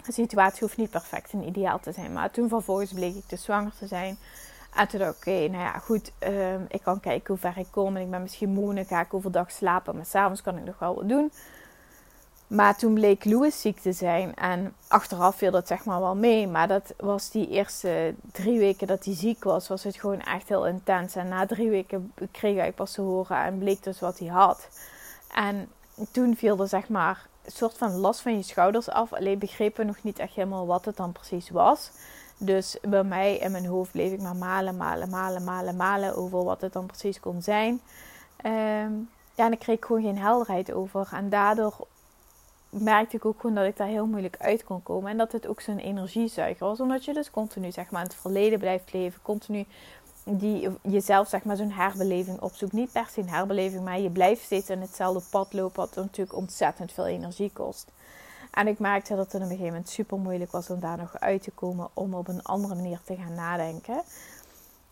De 0.05 0.12
situatie 0.12 0.59
hoeft 0.59 0.77
niet 0.77 0.89
perfect 0.89 1.33
en 1.33 1.48
ideaal 1.48 1.79
te 1.79 1.91
zijn, 1.91 2.13
maar 2.13 2.31
toen 2.31 2.50
vervolgens 2.50 2.93
bleek 2.93 3.15
ik 3.15 3.29
dus 3.29 3.43
zwanger 3.43 3.74
te 3.79 3.88
zijn. 3.88 4.17
En 4.75 4.88
toen 4.88 5.00
dacht 5.00 5.12
ik, 5.12 5.17
oké, 5.17 5.48
nou 5.48 5.63
ja, 5.63 5.77
goed, 5.77 6.12
um, 6.19 6.65
ik 6.67 6.81
kan 6.81 7.00
kijken 7.00 7.27
hoe 7.27 7.38
ver 7.38 7.57
ik 7.57 7.67
kom 7.71 7.95
en 7.95 8.01
ik 8.01 8.09
ben 8.09 8.21
misschien 8.21 8.50
moe 8.50 8.75
en 8.75 8.86
ga 8.86 9.01
ik 9.01 9.13
overdag 9.13 9.51
slapen, 9.51 9.95
maar 9.95 10.05
s'avonds 10.05 10.41
kan 10.41 10.57
ik 10.57 10.65
nog 10.65 10.79
wel 10.79 10.95
wat 10.95 11.09
doen. 11.09 11.31
Maar 12.50 12.77
toen 12.77 12.94
bleek 12.94 13.25
Louis 13.25 13.62
ziek 13.62 13.79
te 13.79 13.91
zijn. 13.91 14.36
En 14.36 14.75
achteraf 14.88 15.36
viel 15.36 15.51
dat 15.51 15.68
zeg 15.68 15.86
maar 15.86 16.00
wel 16.00 16.15
mee. 16.15 16.48
Maar 16.48 16.68
dat 16.68 16.94
was 16.98 17.29
die 17.29 17.50
eerste 17.50 18.15
drie 18.32 18.60
weken 18.60 18.88
dat 18.88 19.06
hij 19.06 19.15
ziek 19.15 19.44
was, 19.44 19.68
was 19.68 19.84
het 19.84 20.00
gewoon 20.00 20.22
echt 20.22 20.50
heel 20.50 20.68
intens. 20.68 21.15
En 21.15 21.27
na 21.27 21.46
drie 21.46 21.70
weken 21.70 22.13
kreeg 22.32 22.58
hij 22.58 22.72
pas 22.72 22.91
te 22.91 23.01
horen 23.01 23.38
en 23.38 23.58
bleek 23.58 23.84
dus 23.84 24.00
wat 24.00 24.20
hij 24.20 24.27
had. 24.27 24.68
En 25.34 25.70
toen 26.12 26.36
viel 26.36 26.60
er 26.60 26.68
zeg 26.68 26.89
maar 26.89 27.27
een 27.46 27.51
soort 27.51 27.77
van 27.77 27.98
last 27.98 28.22
van 28.22 28.36
je 28.36 28.44
schouders 28.44 28.89
af. 28.89 29.13
Alleen 29.13 29.39
begrepen 29.39 29.86
nog 29.86 30.03
niet 30.03 30.20
echt 30.20 30.34
helemaal 30.34 30.65
wat 30.65 30.86
het 30.86 30.98
dan 30.98 31.12
precies 31.12 31.50
was. 31.50 31.91
Dus 32.38 32.77
bij 32.82 33.03
mij 33.03 33.38
in 33.38 33.51
mijn 33.51 33.65
hoofd 33.65 33.91
bleef 33.91 34.12
ik 34.12 34.22
maar 34.22 34.36
malen, 34.36 34.77
malen, 34.77 35.10
malen, 35.10 35.44
malen, 35.44 35.75
malen 35.75 36.15
over 36.15 36.44
wat 36.44 36.62
het 36.62 36.74
dan 36.74 36.86
precies 36.86 37.20
kon 37.20 37.41
zijn. 37.41 37.82
Um, 38.46 39.10
ja, 39.36 39.46
en 39.46 39.51
ik 39.51 39.60
kreeg 39.60 39.79
gewoon 39.79 40.01
geen 40.01 40.18
helderheid 40.18 40.72
over. 40.72 41.10
En 41.12 41.29
daardoor 41.29 41.88
merkte 42.69 43.15
ik 43.15 43.25
ook 43.25 43.39
gewoon 43.39 43.55
dat 43.55 43.65
ik 43.65 43.77
daar 43.77 43.88
heel 43.88 44.05
moeilijk 44.05 44.38
uit 44.39 44.63
kon 44.63 44.83
komen. 44.83 45.11
En 45.11 45.17
dat 45.17 45.31
het 45.31 45.47
ook 45.47 45.61
zo'n 45.61 45.77
energiezuiger 45.77 46.67
was. 46.67 46.79
Omdat 46.79 47.05
je 47.05 47.13
dus 47.13 47.31
continu 47.31 47.71
zeg 47.71 47.91
maar, 47.91 48.01
in 48.01 48.07
het 48.07 48.17
verleden 48.17 48.59
blijft 48.59 48.93
leven. 48.93 49.21
Continu 49.21 49.65
die, 50.23 50.69
jezelf 50.81 51.27
zeg 51.27 51.43
maar, 51.43 51.55
zo'n 51.55 51.71
herbeleving 51.71 52.39
opzoekt. 52.41 52.73
Niet 52.73 52.91
per 52.91 53.07
se 53.11 53.19
een 53.21 53.29
herbeleving, 53.29 53.83
maar 53.83 53.99
je 53.99 54.09
blijft 54.09 54.41
steeds 54.41 54.69
in 54.69 54.81
hetzelfde 54.81 55.23
pad 55.29 55.53
lopen. 55.53 55.79
Wat 55.79 55.95
natuurlijk 55.95 56.38
ontzettend 56.38 56.91
veel 56.91 57.07
energie 57.07 57.51
kost. 57.53 57.91
En 58.51 58.67
ik 58.67 58.79
merkte 58.79 59.15
dat 59.15 59.25
het 59.25 59.35
op 59.35 59.41
een 59.41 59.47
gegeven 59.47 59.67
moment 59.67 59.89
super 59.89 60.17
moeilijk 60.17 60.51
was 60.51 60.69
om 60.69 60.79
daar 60.79 60.97
nog 60.97 61.19
uit 61.19 61.43
te 61.43 61.51
komen. 61.51 61.89
Om 61.93 62.13
op 62.13 62.27
een 62.27 62.43
andere 62.43 62.75
manier 62.75 62.99
te 63.05 63.15
gaan 63.15 63.33
nadenken. 63.33 64.01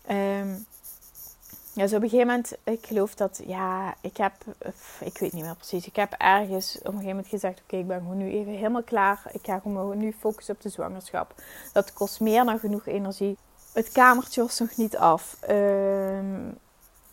Um, 0.10 0.66
dus 1.84 1.94
op 1.94 2.02
een 2.02 2.10
gegeven 2.10 2.28
moment, 2.28 2.54
ik 2.64 2.86
geloof 2.86 3.16
dat, 3.16 3.42
ja, 3.46 3.96
ik 4.02 4.18
heb, 4.18 4.34
ik 5.00 5.18
weet 5.18 5.34
niet 5.34 5.44
meer 5.44 5.56
precies. 5.56 5.88
Ik 5.88 5.96
heb 5.96 6.14
ergens 6.18 6.78
op 6.78 6.86
een 6.86 6.92
gegeven 6.92 7.10
moment 7.10 7.28
gezegd: 7.28 7.62
Oké, 7.64 7.78
ik 7.78 7.88
ben 7.88 8.00
gewoon 8.00 8.18
nu 8.18 8.32
even 8.32 8.54
helemaal 8.54 8.84
klaar. 8.84 9.22
Ik 9.32 9.46
ga 9.46 9.60
gewoon 9.60 9.98
nu 9.98 10.16
focussen 10.20 10.56
op 10.56 10.62
de 10.62 10.70
zwangerschap. 10.70 11.34
Dat 11.74 11.94
kost 11.94 12.20
meer 12.20 12.46
dan 12.46 12.60
genoeg 12.60 12.86
energie. 12.86 13.38
Het 13.74 13.92
kamertje 13.92 14.42
was 14.42 14.60
nog 14.60 14.76
niet 14.76 14.98
af. 14.98 15.38
Um, 15.50 16.58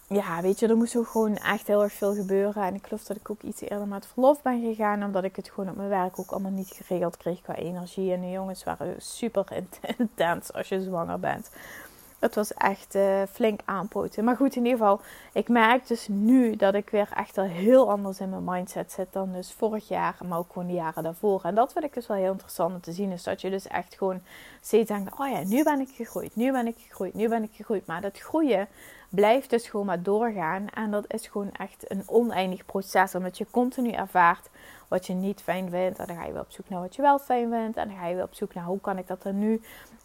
ja, 0.09 0.41
weet 0.43 0.59
je, 0.59 0.69
er 0.69 0.77
moest 0.77 0.97
ook 0.97 1.07
gewoon 1.07 1.37
echt 1.37 1.67
heel 1.67 1.83
erg 1.83 1.93
veel 1.93 2.15
gebeuren. 2.15 2.63
En 2.63 2.75
ik 2.75 2.87
geloof 2.87 3.05
dat 3.05 3.17
ik 3.17 3.31
ook 3.31 3.43
iets 3.43 3.61
eerder 3.61 3.87
met 3.87 4.07
verlof 4.07 4.43
ben 4.43 4.63
gegaan. 4.63 5.05
Omdat 5.05 5.25
ik 5.25 5.37
het 5.37 5.49
gewoon 5.49 5.71
op 5.71 5.77
mijn 5.77 5.89
werk 5.89 6.19
ook 6.19 6.31
allemaal 6.31 6.51
niet 6.51 6.81
geregeld 6.83 7.17
kreeg 7.17 7.43
qua 7.43 7.55
energie. 7.55 8.13
En 8.13 8.21
de 8.21 8.31
jongens 8.31 8.65
waren 8.65 9.03
super 9.03 9.47
intens 9.99 10.53
als 10.53 10.69
je 10.69 10.83
zwanger 10.83 11.21
bent. 11.21 11.51
Het 12.25 12.35
was 12.35 12.55
echt 12.55 12.95
uh, 12.95 13.23
flink 13.33 13.61
aanpoten. 13.65 14.25
Maar 14.25 14.37
goed, 14.37 14.57
in 14.57 14.65
ieder 14.65 14.79
geval, 14.79 15.01
ik 15.33 15.49
merk 15.49 15.87
dus 15.87 16.09
nu 16.09 16.57
dat 16.57 16.75
ik 16.75 16.91
weer 16.91 17.09
echt 17.17 17.39
al 17.39 17.45
heel 17.45 17.91
anders 17.91 18.21
in 18.21 18.31
mijn 18.31 18.45
mindset 18.45 18.93
zit 18.93 19.13
dan 19.13 19.33
dus 19.33 19.53
vorig 19.53 19.89
jaar, 19.89 20.17
maar 20.29 20.39
ook 20.39 20.53
gewoon 20.53 20.69
de 20.69 20.75
jaren 20.75 21.03
daarvoor. 21.03 21.41
En 21.43 21.55
dat 21.55 21.73
vind 21.73 21.85
ik 21.85 21.95
dus 21.95 22.07
wel 22.07 22.17
heel 22.17 22.33
interessant 22.33 22.75
om 22.75 22.81
te 22.81 22.93
zien, 22.93 23.11
is 23.11 23.23
dat 23.23 23.41
je 23.41 23.51
dus 23.51 23.67
echt 23.67 23.95
gewoon 23.95 24.21
steeds 24.61 24.89
denkt, 24.89 25.19
oh 25.19 25.29
ja, 25.29 25.43
nu 25.45 25.63
ben 25.63 25.81
ik 25.81 25.89
gegroeid, 25.95 26.37
nu 26.37 26.53
ben 26.53 26.67
ik 26.67 26.77
gegroeid, 26.79 27.15
nu 27.15 27.29
ben 27.29 27.43
ik 27.43 27.53
gegroeid. 27.53 27.87
Maar 27.87 28.01
dat 28.01 28.19
groeien 28.19 28.69
blijft 29.15 29.51
dus 29.51 29.69
gewoon 29.69 29.87
maar 29.87 30.03
doorgaan. 30.03 30.69
En 30.69 30.91
dat 30.91 31.13
is 31.13 31.27
gewoon 31.27 31.53
echt 31.53 31.91
een 31.91 32.03
oneindig 32.07 32.65
proces, 32.65 33.15
omdat 33.15 33.39
je 33.39 33.47
continu 33.51 33.91
ervaart 33.91 34.51
wat 34.89 35.07
je 35.07 35.13
niet 35.13 35.41
fijn 35.41 35.71
vindt. 35.71 35.99
En 35.99 36.07
dan 36.07 36.17
ga 36.17 36.25
je 36.25 36.33
weer 36.33 36.43
op 36.43 36.51
zoek 36.51 36.69
naar 36.69 36.81
wat 36.81 36.95
je 36.95 37.03
wel 37.03 37.19
fijn 37.19 37.51
vindt. 37.51 37.77
En 37.77 37.89
dan 37.89 37.97
ga 37.97 38.07
je 38.07 38.15
weer 38.15 38.25
op 38.25 38.35
zoek 38.35 38.55
naar 38.55 38.65
hoe 38.65 38.81
kan 38.81 38.99
ik 38.99 39.07
dat 39.07 39.25
er 39.25 39.33
nu 39.33 39.53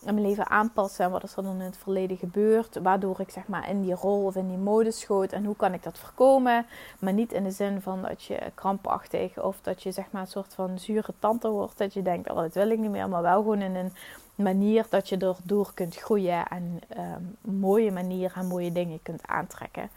in 0.05 0.13
mijn 0.13 0.21
leven 0.21 0.49
aanpassen. 0.49 1.05
En 1.05 1.11
wat 1.11 1.23
is 1.23 1.35
er 1.35 1.43
dan 1.43 1.55
in 1.55 1.61
het 1.61 1.77
verleden 1.77 2.17
gebeurd. 2.17 2.79
Waardoor 2.81 3.19
ik 3.19 3.29
zeg 3.29 3.47
maar 3.47 3.69
in 3.69 3.81
die 3.81 3.93
rol 3.93 4.25
of 4.25 4.35
in 4.35 4.47
die 4.47 4.57
mode 4.57 4.91
schoot. 4.91 5.31
En 5.31 5.45
hoe 5.45 5.55
kan 5.55 5.73
ik 5.73 5.83
dat 5.83 5.99
voorkomen. 5.99 6.65
Maar 6.99 7.13
niet 7.13 7.31
in 7.31 7.43
de 7.43 7.51
zin 7.51 7.81
van 7.81 8.01
dat 8.01 8.23
je 8.23 8.39
krampachtig 8.55 9.41
of 9.41 9.61
dat 9.61 9.83
je 9.83 9.91
zeg 9.91 10.11
maar 10.11 10.21
een 10.21 10.27
soort 10.27 10.53
van 10.53 10.79
zure 10.79 11.13
tante 11.19 11.49
wordt. 11.49 11.77
Dat 11.77 11.93
je 11.93 12.01
denkt, 12.01 12.29
oh 12.29 12.37
dat 12.37 12.53
wil 12.53 12.69
ik 12.69 12.79
niet 12.79 12.91
meer. 12.91 13.09
Maar 13.09 13.21
wel 13.21 13.37
gewoon 13.37 13.61
in 13.61 13.75
een 13.75 13.91
manier 14.39 14.86
dat 14.89 15.10
je 15.10 15.17
erdoor 15.17 15.72
kunt 15.74 15.96
groeien. 15.96 16.48
En 16.48 16.79
um, 16.98 17.38
mooie 17.60 17.91
manier 17.91 18.31
en 18.36 18.48
mooie 18.48 18.72
dingen 18.72 19.01
kunt 19.01 19.27
aantrekken. 19.27 19.89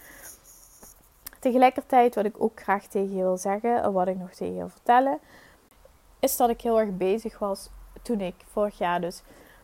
Tegelijkertijd, 1.39 2.15
wat 2.15 2.25
ik 2.25 2.43
ook 2.43 2.61
graag 2.61 2.87
tegen 2.87 3.17
je 3.17 3.23
wil 3.23 3.37
zeggen, 3.37 3.93
wat 3.93 4.09
ik 4.09 4.19
nog 4.19 4.31
tegen 4.31 4.53
je 4.53 4.59
wil 4.59 4.69
vertellen, 4.69 5.19
is 6.19 6.37
dat 6.37 6.51
ik 6.51 6.61
heel 6.61 6.81
erg 6.81 6.97
bezig 6.97 7.39
was 7.39 7.71
toen 8.03 8.21
ik 8.21 8.35
vorig 8.51 8.79
jaar 8.79 9.01
dus 9.01 9.23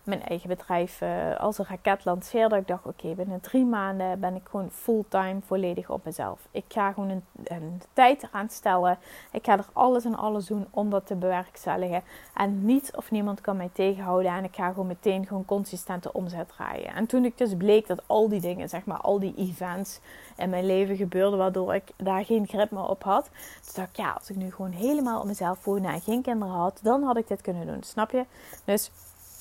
mijn 0.09 0.23
eigen 0.23 0.49
bedrijf 0.49 1.01
uh, 1.01 1.37
als 1.37 1.59
een 1.59 1.65
raket 1.69 2.05
lanceerde. 2.05 2.57
Ik 2.57 2.67
dacht, 2.67 2.87
oké, 2.87 3.15
binnen 3.15 3.41
drie 3.41 3.65
maanden 3.65 4.21
ben 4.21 4.35
ik 4.35 4.49
gewoon 4.51 4.71
fulltime 4.71 5.41
volledig 5.47 5.91
op 5.91 6.05
mezelf. 6.05 6.49
Ik 6.51 6.65
ga 6.69 6.93
gewoon 6.93 7.09
een, 7.09 7.25
een, 7.45 7.83
tijd 7.93 8.23
eraan 8.23 8.49
stellen. 8.51 8.99
Ik 9.33 9.45
ga 9.45 9.59
er 9.59 9.67
alles 9.73 10.05
en 10.05 10.17
alles 10.17 10.47
doen 10.47 10.67
om 10.71 10.91
dat 10.91 11.07
te 11.07 11.15
bewerkstelligen. 11.15 12.03
En 12.35 12.65
niet 12.65 12.91
of 12.97 13.11
niemand 13.11 13.41
kan 13.41 13.57
mij 13.57 13.71
tegenhouden. 13.73 14.33
En 14.33 14.45
ik 14.45 14.55
ga 14.55 14.69
gewoon 14.69 14.87
meteen 14.87 15.27
gewoon 15.27 15.45
consistente 15.45 16.13
omzet 16.13 16.49
draaien. 16.49 16.95
En 16.95 17.07
toen 17.07 17.25
ik 17.25 17.39
dus 17.39 17.57
bleek 17.57 17.87
dat 17.87 18.03
al 18.07 18.29
die 18.29 18.41
dingen, 18.41 18.69
zeg 18.69 18.85
maar, 18.85 19.01
al 19.01 19.19
die 19.19 19.35
events 19.37 20.01
in 20.37 20.51
mijn 20.51 20.67
leven 20.67 20.97
gebeurden, 20.97 21.39
waardoor 21.39 21.75
ik 21.75 21.93
daar 21.97 22.25
geen 22.25 22.47
grip 22.47 22.71
meer 22.71 22.89
op 22.89 23.03
had. 23.03 23.25
Toen 23.65 23.73
dacht 23.75 23.89
ik, 23.89 23.97
ja, 23.97 24.11
als 24.11 24.31
ik 24.31 24.37
nu 24.37 24.53
gewoon 24.53 24.73
helemaal 24.73 25.21
op 25.21 25.27
mezelf 25.27 25.65
woonde 25.65 25.89
en 25.89 26.01
geen 26.01 26.23
kinderen 26.23 26.55
had, 26.55 26.79
dan 26.83 27.03
had 27.03 27.17
ik 27.17 27.29
dit 27.29 27.41
kunnen 27.41 27.67
doen. 27.67 27.83
Snap 27.83 28.11
je? 28.11 28.25
Dus 28.65 28.91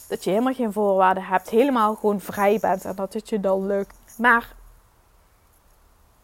dat 0.08 0.24
je 0.24 0.30
helemaal 0.30 0.54
geen 0.54 0.74
voorwaarden 0.74 1.24
hebt, 1.24 1.50
helemaal 1.50 1.96
gewoon 1.96 2.20
vrij 2.20 2.60
bent 2.60 2.86
en 2.86 2.96
dat 2.96 3.14
het 3.14 3.30
je 3.30 3.40
dan 3.40 3.66
lukt. 3.66 3.96
Maar 4.18 4.56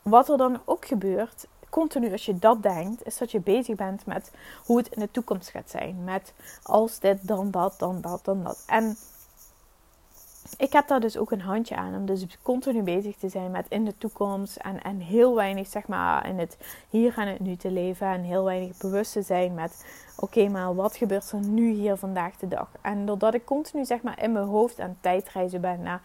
wat 0.01 0.29
er 0.29 0.37
dan 0.37 0.61
ook 0.65 0.85
gebeurt, 0.85 1.47
continu 1.69 2.11
als 2.11 2.25
je 2.25 2.39
dat 2.39 2.63
denkt, 2.63 3.05
is 3.05 3.17
dat 3.17 3.31
je 3.31 3.39
bezig 3.39 3.75
bent 3.75 4.05
met 4.05 4.31
hoe 4.65 4.77
het 4.77 4.87
in 4.87 4.99
de 4.99 5.11
toekomst 5.11 5.49
gaat 5.49 5.69
zijn. 5.69 6.03
Met 6.03 6.33
als 6.63 6.99
dit, 6.99 7.27
dan 7.27 7.51
dat, 7.51 7.73
dan 7.77 8.01
dat, 8.01 8.25
dan 8.25 8.43
dat. 8.43 8.63
En 8.65 8.97
ik 10.57 10.73
heb 10.73 10.87
daar 10.87 10.99
dus 10.99 11.17
ook 11.17 11.31
een 11.31 11.41
handje 11.41 11.75
aan 11.75 11.95
om 11.95 12.05
dus 12.05 12.25
continu 12.41 12.81
bezig 12.81 13.15
te 13.15 13.29
zijn 13.29 13.51
met 13.51 13.65
in 13.69 13.85
de 13.85 13.97
toekomst 13.97 14.55
en, 14.55 14.83
en 14.83 14.99
heel 14.99 15.35
weinig 15.35 15.67
zeg 15.67 15.87
maar 15.87 16.27
in 16.27 16.39
het 16.39 16.57
hier 16.89 17.17
en 17.17 17.27
het 17.27 17.39
nu 17.39 17.55
te 17.55 17.71
leven 17.71 18.07
en 18.07 18.21
heel 18.21 18.43
weinig 18.43 18.77
bewust 18.77 19.11
te 19.11 19.21
zijn 19.21 19.53
met 19.53 19.85
oké 20.17 20.47
maar 20.47 20.75
wat 20.75 20.95
gebeurt 20.95 21.31
er 21.31 21.39
nu 21.39 21.69
hier 21.69 21.95
vandaag 21.95 22.37
de 22.37 22.47
dag? 22.47 22.69
En 22.81 23.05
doordat 23.05 23.33
ik 23.33 23.45
continu 23.45 23.85
zeg 23.85 24.01
maar 24.01 24.23
in 24.23 24.31
mijn 24.31 24.45
hoofd 24.45 24.79
aan 24.79 24.97
tijdreizen 25.01 25.61
ben 25.61 25.81
naar 25.81 26.01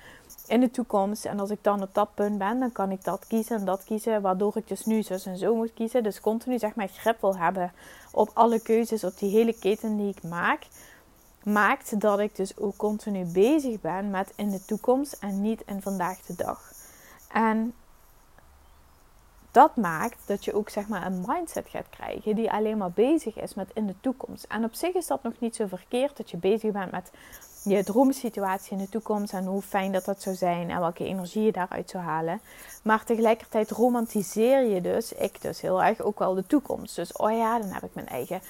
in 0.47 0.61
de 0.61 0.71
toekomst 0.71 1.25
en 1.25 1.41
als 1.41 1.51
ik 1.51 1.59
dan 1.63 1.83
op 1.83 1.95
dat 1.95 2.15
punt 2.15 2.39
ben 2.39 2.59
dan 2.59 2.73
kan 2.73 2.91
ik 2.91 3.05
dat 3.05 3.27
kiezen 3.27 3.57
en 3.57 3.65
dat 3.65 3.85
kiezen 3.85 4.23
waardoor 4.23 4.57
ik 4.57 4.69
dus 4.69 4.85
nu 4.85 5.03
zus 5.03 5.27
en 5.27 5.37
zo 5.37 5.55
moet 5.55 5.75
kiezen. 5.75 6.03
Dus 6.03 6.21
continu 6.21 6.59
zeg 6.59 6.75
maar 6.75 6.89
grip 6.89 7.21
wil 7.21 7.37
hebben 7.37 7.73
op 8.13 8.31
alle 8.35 8.61
keuzes 8.61 9.05
op 9.05 9.19
die 9.19 9.31
hele 9.31 9.59
keten 9.59 9.97
die 9.97 10.09
ik 10.09 10.23
maak 10.23 10.67
maakt 11.53 12.01
dat 12.01 12.19
ik 12.19 12.37
dus 12.37 12.57
ook 12.57 12.77
continu 12.77 13.25
bezig 13.25 13.81
ben 13.81 14.11
met 14.11 14.33
in 14.37 14.51
de 14.51 14.65
toekomst 14.65 15.13
en 15.21 15.41
niet 15.41 15.63
in 15.67 15.83
vandaag 15.83 16.21
de 16.21 16.35
dag. 16.35 16.73
En 17.29 17.75
dat 19.51 19.77
maakt 19.77 20.19
dat 20.27 20.45
je 20.45 20.55
ook 20.55 20.69
zeg 20.69 20.89
maar 20.89 21.07
een 21.07 21.25
mindset 21.27 21.69
gaat 21.69 21.89
krijgen 21.91 22.35
die 22.35 22.51
alleen 22.51 22.79
maar 22.79 22.91
bezig 22.91 23.37
is 23.37 23.55
met 23.55 23.71
in 23.75 23.87
de 23.87 23.95
toekomst. 24.01 24.45
En 24.45 24.65
op 24.65 24.75
zich 24.75 24.95
is 24.95 25.07
dat 25.07 25.23
nog 25.23 25.33
niet 25.39 25.57
zo 25.57 25.67
verkeerd 25.67 26.17
dat 26.17 26.31
je 26.31 26.37
bezig 26.37 26.73
bent 26.73 26.91
met 26.91 27.11
je 27.63 27.85
droomsituatie 27.85 28.73
in 28.73 28.79
de 28.79 28.89
toekomst 28.89 29.33
en 29.33 29.45
hoe 29.45 29.63
fijn 29.63 29.93
dat 29.93 30.05
dat 30.05 30.23
zou 30.23 30.37
zijn 30.37 30.71
en 30.71 30.81
welke 30.81 31.05
energie 31.05 31.43
je 31.43 31.53
daaruit 31.53 31.91
zou 31.91 32.05
halen. 32.05 32.41
Maar 32.83 33.05
tegelijkertijd 33.05 33.71
romantiseer 33.71 34.67
je 34.67 34.81
dus, 34.81 35.13
ik 35.13 35.43
dus 35.43 35.61
heel 35.61 35.83
erg, 35.83 36.01
ook 36.01 36.19
wel 36.19 36.35
de 36.35 36.47
toekomst. 36.47 36.97
Dus 36.97 37.13
oh 37.13 37.31
ja, 37.31 37.59
dan 37.59 37.69
heb 37.69 37.83
ik 37.83 37.95
mijn 37.95 38.09
eigen 38.09 38.41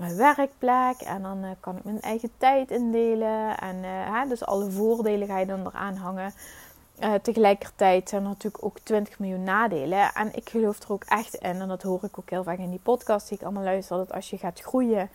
mijn 0.00 0.16
werkplek. 0.16 1.00
En 1.00 1.22
dan 1.22 1.44
uh, 1.44 1.50
kan 1.60 1.76
ik 1.76 1.84
mijn 1.84 2.00
eigen 2.00 2.30
tijd 2.36 2.70
indelen. 2.70 3.58
En 3.58 3.76
uh, 3.76 4.28
dus 4.28 4.44
alle 4.44 4.70
voordelen 4.70 5.28
ga 5.28 5.38
je 5.38 5.46
dan 5.46 5.66
eraan 5.66 5.96
hangen. 5.96 6.32
Uh, 7.02 7.14
tegelijkertijd 7.14 8.08
zijn 8.08 8.22
er 8.22 8.28
natuurlijk 8.28 8.64
ook 8.64 8.78
20 8.78 9.18
miljoen 9.18 9.42
nadelen. 9.42 10.14
En 10.14 10.36
ik 10.36 10.48
geloof 10.48 10.82
er 10.82 10.92
ook 10.92 11.04
echt 11.04 11.34
in, 11.34 11.60
en 11.60 11.68
dat 11.68 11.82
hoor 11.82 12.04
ik 12.04 12.18
ook 12.18 12.30
heel 12.30 12.42
vaak 12.42 12.58
in 12.58 12.70
die 12.70 12.80
podcast 12.82 13.28
die 13.28 13.38
ik 13.38 13.44
allemaal 13.44 13.62
luister, 13.62 13.96
dat 13.96 14.12
als 14.12 14.30
je 14.30 14.38
gaat 14.38 14.60
groeien, 14.60 15.10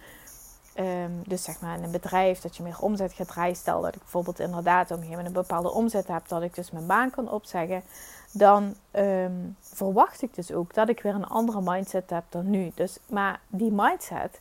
um, 0.79 1.21
dus 1.25 1.43
zeg 1.43 1.61
maar 1.61 1.77
in 1.77 1.83
een 1.83 1.91
bedrijf, 1.91 2.41
dat 2.41 2.57
je 2.57 2.63
meer 2.63 2.79
omzet 2.79 3.13
gaat 3.13 3.27
draaien. 3.27 3.55
Stel 3.55 3.81
dat 3.81 3.95
ik 3.95 3.99
bijvoorbeeld 3.99 4.39
inderdaad 4.39 4.85
op 4.85 4.97
een 4.97 5.03
gegeven 5.03 5.17
moment 5.17 5.35
een 5.35 5.41
bepaalde 5.41 5.71
omzet 5.71 6.07
heb, 6.07 6.27
dat 6.27 6.41
ik 6.41 6.55
dus 6.55 6.71
mijn 6.71 6.87
baan 6.87 7.09
kan 7.09 7.31
opzeggen. 7.31 7.83
Dan 8.31 8.75
um, 8.91 9.55
verwacht 9.59 10.21
ik 10.21 10.35
dus 10.35 10.51
ook 10.51 10.73
dat 10.73 10.89
ik 10.89 11.01
weer 11.01 11.15
een 11.15 11.27
andere 11.27 11.61
mindset 11.61 12.09
heb 12.09 12.23
dan 12.29 12.49
nu. 12.49 12.71
Dus, 12.75 12.97
maar 13.05 13.39
die 13.47 13.71
mindset, 13.71 14.39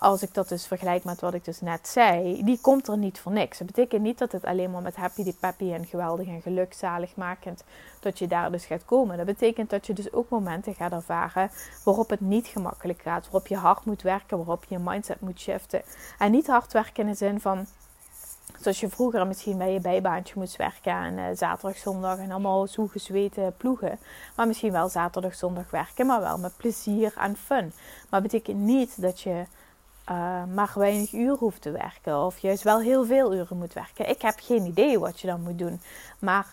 als 0.00 0.22
ik 0.22 0.34
dat 0.34 0.48
dus 0.48 0.66
vergelijk 0.66 1.04
met 1.04 1.20
wat 1.20 1.34
ik 1.34 1.44
dus 1.44 1.60
net 1.60 1.88
zei, 1.88 2.44
die 2.44 2.58
komt 2.60 2.88
er 2.88 2.98
niet 2.98 3.20
voor 3.20 3.32
niks. 3.32 3.58
Dat 3.58 3.66
betekent 3.66 4.02
niet 4.02 4.18
dat 4.18 4.32
het 4.32 4.44
alleen 4.44 4.70
maar 4.70 4.82
met 4.82 4.96
happy 4.96 5.22
die 5.22 5.36
peppy 5.40 5.72
en 5.72 5.86
geweldig 5.86 6.26
en 6.26 6.42
gelukzalig 6.42 7.16
makend 7.16 7.64
dat 8.00 8.18
je 8.18 8.26
daar 8.26 8.50
dus 8.50 8.64
gaat 8.64 8.84
komen. 8.84 9.16
Dat 9.16 9.26
betekent 9.26 9.70
dat 9.70 9.86
je 9.86 9.92
dus 9.92 10.12
ook 10.12 10.28
momenten 10.28 10.74
gaat 10.74 10.92
ervaren 10.92 11.50
waarop 11.84 12.10
het 12.10 12.20
niet 12.20 12.46
gemakkelijk 12.46 13.02
gaat, 13.02 13.24
waarop 13.24 13.46
je 13.46 13.56
hard 13.56 13.84
moet 13.84 14.02
werken, 14.02 14.36
waarop 14.36 14.64
je 14.64 14.78
mindset 14.78 15.20
moet 15.20 15.40
shiften. 15.40 15.82
En 16.18 16.30
niet 16.30 16.46
hard 16.46 16.72
werken 16.72 17.04
in 17.04 17.10
de 17.10 17.16
zin 17.16 17.40
van 17.40 17.66
Zoals 18.60 18.80
je 18.80 18.88
vroeger 18.88 19.26
misschien 19.26 19.58
bij 19.58 19.72
je 19.72 19.80
bijbaantje 19.80 20.34
moest 20.36 20.56
werken 20.56 20.92
en 20.92 21.18
uh, 21.18 21.24
zaterdag, 21.34 21.76
zondag 21.76 22.18
en 22.18 22.30
allemaal 22.30 22.66
zo 22.66 22.86
gezweten 22.86 23.54
ploegen. 23.56 23.98
Maar 24.36 24.46
misschien 24.46 24.72
wel 24.72 24.88
zaterdag, 24.88 25.34
zondag 25.34 25.70
werken, 25.70 26.06
maar 26.06 26.20
wel 26.20 26.38
met 26.38 26.56
plezier 26.56 27.12
en 27.16 27.36
fun. 27.36 27.72
Maar 28.08 28.20
het 28.20 28.30
betekent 28.30 28.58
niet 28.58 29.02
dat 29.02 29.20
je 29.20 29.44
uh, 30.10 30.44
maar 30.54 30.72
weinig 30.74 31.12
uren 31.12 31.38
hoeft 31.38 31.62
te 31.62 31.70
werken. 31.70 32.18
Of 32.18 32.38
juist 32.38 32.62
wel 32.62 32.80
heel 32.80 33.04
veel 33.04 33.34
uren 33.34 33.58
moet 33.58 33.72
werken. 33.72 34.08
Ik 34.08 34.22
heb 34.22 34.34
geen 34.42 34.64
idee 34.64 34.98
wat 34.98 35.20
je 35.20 35.26
dan 35.26 35.42
moet 35.42 35.58
doen. 35.58 35.80
Maar 36.18 36.46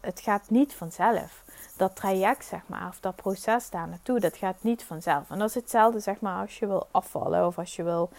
het 0.00 0.20
gaat 0.20 0.50
niet 0.50 0.74
vanzelf. 0.74 1.44
Dat 1.76 1.96
traject, 1.96 2.44
zeg 2.44 2.60
maar, 2.66 2.88
of 2.88 3.00
dat 3.00 3.16
proces 3.16 3.70
daar 3.70 3.88
naartoe, 3.88 4.20
dat 4.20 4.36
gaat 4.36 4.56
niet 4.60 4.84
vanzelf. 4.84 5.30
En 5.30 5.38
dat 5.38 5.48
is 5.48 5.54
hetzelfde, 5.54 6.00
zeg 6.00 6.20
maar, 6.20 6.40
als 6.40 6.58
je 6.58 6.66
wil 6.66 6.86
afvallen 6.90 7.46
of 7.46 7.58
als 7.58 7.76
je 7.76 7.82
wil 7.82 8.10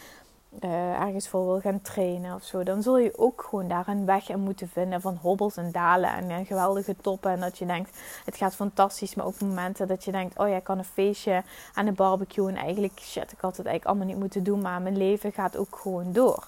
uh, 0.64 1.02
ergens 1.02 1.28
voor 1.28 1.46
wil 1.46 1.60
gaan 1.60 1.82
trainen 1.82 2.36
of 2.36 2.44
zo, 2.44 2.64
dan 2.64 2.82
zul 2.82 2.98
je 2.98 3.18
ook 3.18 3.46
gewoon 3.50 3.68
daar 3.68 3.88
een 3.88 4.06
weg 4.06 4.30
in 4.30 4.40
moeten 4.40 4.70
vinden 4.70 5.02
van 5.02 5.18
hobbels 5.22 5.58
en 5.58 5.72
dalen 5.72 6.14
en 6.14 6.30
een 6.30 6.46
geweldige 6.46 6.96
toppen. 7.02 7.32
En 7.32 7.40
dat 7.40 7.58
je 7.58 7.66
denkt, 7.66 8.00
het 8.26 8.38
gaat 8.38 8.56
fantastisch, 8.56 9.16
maar 9.16 9.26
ook 9.26 9.40
momenten 9.40 9.88
dat 9.88 10.04
je 10.04 10.12
denkt, 10.12 10.40
oh 10.40 10.48
ja, 10.48 10.56
ik 10.56 10.64
kan 10.64 10.78
een 10.78 10.84
feestje 10.84 11.44
aan 11.74 11.88
een 11.88 11.96
barbecue 11.96 12.50
en 12.50 12.56
eigenlijk, 12.56 13.00
shit, 13.00 13.32
ik 13.32 13.40
had 13.40 13.58
het 13.58 13.66
eigenlijk 13.66 13.86
allemaal 13.86 14.06
niet 14.06 14.24
moeten 14.24 14.44
doen, 14.44 14.62
maar 14.62 14.82
mijn 14.82 14.98
leven 14.98 15.32
gaat 15.32 15.58
ook 15.58 15.80
gewoon 15.82 16.12
door. 16.12 16.48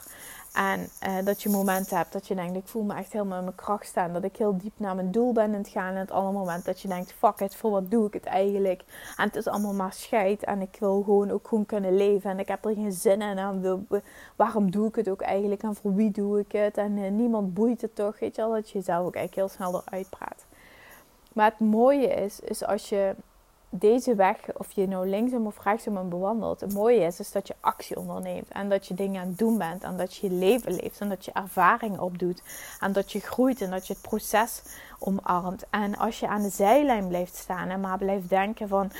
En 0.53 0.89
uh, 1.07 1.25
dat 1.25 1.43
je 1.43 1.49
momenten 1.49 1.97
hebt 1.97 2.13
dat 2.13 2.27
je 2.27 2.35
denkt, 2.35 2.57
ik 2.57 2.67
voel 2.67 2.83
me 2.83 2.95
echt 2.95 3.13
helemaal 3.13 3.37
in 3.37 3.43
mijn 3.43 3.55
kracht 3.55 3.85
staan. 3.85 4.13
Dat 4.13 4.23
ik 4.23 4.37
heel 4.37 4.57
diep 4.57 4.73
naar 4.77 4.95
mijn 4.95 5.11
doel 5.11 5.33
ben 5.33 5.45
in 5.45 5.53
het 5.53 5.67
gaan. 5.67 5.93
En 5.93 5.99
het 5.99 6.11
andere 6.11 6.37
moment 6.37 6.65
dat 6.65 6.81
je 6.81 6.87
denkt, 6.87 7.13
fuck 7.13 7.39
it, 7.39 7.55
voor 7.55 7.71
wat 7.71 7.91
doe 7.91 8.07
ik 8.07 8.13
het 8.13 8.25
eigenlijk? 8.25 8.83
En 9.17 9.25
het 9.25 9.35
is 9.35 9.47
allemaal 9.47 9.73
maar 9.73 9.93
scheid. 9.93 10.43
En 10.43 10.61
ik 10.61 10.77
wil 10.79 11.01
gewoon 11.01 11.31
ook 11.31 11.47
gewoon 11.47 11.65
kunnen 11.65 11.95
leven. 11.95 12.29
En 12.29 12.39
ik 12.39 12.47
heb 12.47 12.65
er 12.65 12.73
geen 12.73 12.91
zin 12.91 13.21
in. 13.21 13.37
En 13.37 13.87
waarom 14.35 14.71
doe 14.71 14.87
ik 14.87 14.95
het 14.95 15.09
ook 15.09 15.21
eigenlijk? 15.21 15.63
En 15.63 15.75
voor 15.75 15.95
wie 15.95 16.11
doe 16.11 16.39
ik 16.39 16.51
het? 16.51 16.77
En 16.77 16.97
uh, 16.97 17.11
niemand 17.11 17.53
boeit 17.53 17.81
het 17.81 17.95
toch? 17.95 18.19
Weet 18.19 18.35
je 18.35 18.41
dat 18.41 18.69
je 18.69 18.77
jezelf 18.77 19.05
ook 19.05 19.15
eigenlijk 19.15 19.35
heel 19.35 19.65
snel 19.67 19.81
eruit 19.85 20.09
praat. 20.09 20.45
Maar 21.33 21.49
het 21.49 21.59
mooie 21.59 22.07
is, 22.07 22.39
is 22.39 22.65
als 22.65 22.89
je 22.89 23.15
deze 23.73 24.15
weg, 24.15 24.37
of 24.53 24.71
je 24.71 24.87
nou 24.87 25.09
linksom 25.09 25.45
of 25.45 25.63
rechtsom 25.63 26.09
bewandelt, 26.09 26.59
het 26.59 26.73
mooie 26.73 26.99
is, 26.99 27.19
is 27.19 27.31
dat 27.31 27.47
je 27.47 27.55
actie 27.59 27.97
onderneemt. 27.97 28.47
En 28.49 28.69
dat 28.69 28.87
je 28.87 28.93
dingen 28.93 29.21
aan 29.21 29.27
het 29.27 29.37
doen 29.37 29.57
bent. 29.57 29.83
En 29.83 29.97
dat 29.97 30.15
je 30.15 30.29
je 30.29 30.35
leven 30.35 30.75
leeft. 30.75 30.99
En 30.99 31.09
dat 31.09 31.25
je 31.25 31.31
ervaring 31.31 31.99
opdoet. 31.99 32.43
En 32.79 32.91
dat 32.91 33.11
je 33.11 33.19
groeit. 33.19 33.61
En 33.61 33.71
dat 33.71 33.87
je 33.87 33.93
het 33.93 34.01
proces 34.01 34.61
omarmt. 34.99 35.65
En 35.69 35.97
als 35.97 36.19
je 36.19 36.27
aan 36.27 36.41
de 36.41 36.49
zijlijn 36.49 37.07
blijft 37.07 37.35
staan 37.35 37.69
en 37.69 37.79
maar 37.79 37.97
blijft 37.97 38.29
denken 38.29 38.67
van... 38.67 38.91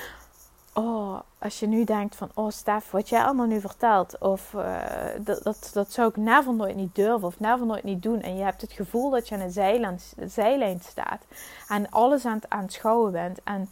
Oh, 0.74 1.20
als 1.38 1.60
je 1.60 1.66
nu 1.66 1.84
denkt 1.84 2.16
van, 2.16 2.30
oh 2.34 2.50
Stef, 2.50 2.90
wat 2.90 3.08
jij 3.08 3.24
allemaal 3.24 3.46
nu 3.46 3.60
vertelt, 3.60 4.18
of 4.18 4.52
uh, 4.52 4.76
dat, 5.18 5.42
dat, 5.42 5.70
dat 5.72 5.92
zou 5.92 6.08
ik 6.08 6.16
never 6.16 6.54
nooit 6.54 6.76
niet 6.76 6.94
durven, 6.94 7.26
of 7.26 7.40
never 7.40 7.66
nooit 7.66 7.84
niet 7.84 8.02
doen. 8.02 8.20
En 8.20 8.36
je 8.36 8.42
hebt 8.42 8.60
het 8.60 8.72
gevoel 8.72 9.10
dat 9.10 9.28
je 9.28 9.34
aan 9.34 9.40
de 9.40 9.50
zijlijn, 9.50 10.00
zijlijn 10.26 10.80
staat 10.80 11.22
en 11.68 11.90
alles 11.90 12.24
aan 12.24 12.34
het 12.34 12.48
aanschouwen 12.48 13.12
bent. 13.12 13.38
En 13.44 13.70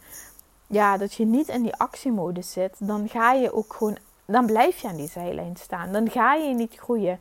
ja, 0.71 0.97
dat 0.97 1.13
je 1.13 1.25
niet 1.25 1.47
in 1.47 1.61
die 1.61 1.75
actiemodus 1.75 2.51
zit, 2.51 2.75
dan 2.79 3.09
ga 3.09 3.33
je 3.33 3.53
ook 3.53 3.73
gewoon, 3.73 3.97
dan 4.25 4.45
blijf 4.45 4.79
je 4.79 4.87
aan 4.87 4.95
die 4.95 5.09
zijlijn 5.09 5.55
staan. 5.55 5.91
Dan 5.91 6.09
ga 6.09 6.33
je 6.33 6.53
niet 6.53 6.75
groeien. 6.75 7.19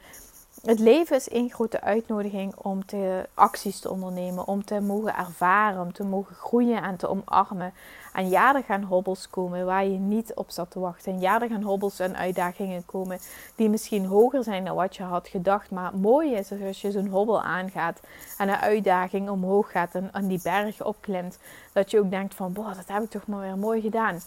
Het 0.61 0.79
leven 0.79 1.17
is 1.17 1.29
één 1.29 1.51
grote 1.51 1.81
uitnodiging 1.81 2.57
om 2.57 2.87
te 2.87 3.29
acties 3.35 3.81
te 3.81 3.91
ondernemen, 3.91 4.47
om 4.47 4.65
te 4.65 4.81
mogen 4.81 5.17
ervaren, 5.17 5.81
om 5.81 5.93
te 5.93 6.05
mogen 6.05 6.35
groeien 6.35 6.83
en 6.83 6.97
te 6.97 7.09
omarmen. 7.09 7.73
En 8.13 8.29
ja, 8.29 8.55
er 8.55 8.63
gaan 8.63 8.83
hobbels 8.83 9.29
komen 9.31 9.67
waar 9.67 9.85
je 9.85 9.99
niet 9.99 10.35
op 10.35 10.51
zat 10.51 10.71
te 10.71 10.81
wachten. 10.81 11.13
En 11.13 11.21
ja, 11.21 11.41
er 11.41 11.49
gaan 11.49 11.63
hobbels 11.63 11.99
en 11.99 12.17
uitdagingen 12.17 12.85
komen 12.87 13.19
die 13.55 13.69
misschien 13.69 14.07
hoger 14.07 14.45
zijn 14.45 14.65
dan 14.65 14.75
wat 14.75 14.97
je 14.97 15.03
had 15.03 15.29
gedacht. 15.29 15.71
Maar 15.71 15.93
het 15.93 16.01
mooie 16.01 16.37
is 16.37 16.53
als 16.67 16.81
je 16.81 16.91
zo'n 16.91 17.09
hobbel 17.09 17.43
aangaat 17.43 18.01
en 18.39 18.49
een 18.49 18.57
uitdaging 18.57 19.31
omhoog 19.31 19.71
gaat 19.71 19.95
en, 19.95 20.13
en 20.13 20.27
die 20.27 20.41
berg 20.43 20.85
opklimt, 20.85 21.39
dat 21.73 21.91
je 21.91 21.99
ook 21.99 22.11
denkt 22.11 22.35
van, 22.35 22.53
boah, 22.53 22.77
dat 22.77 22.89
heb 22.89 23.03
ik 23.03 23.11
toch 23.11 23.27
maar 23.27 23.41
weer 23.41 23.59
mooi 23.59 23.81
gedaan. 23.81 24.21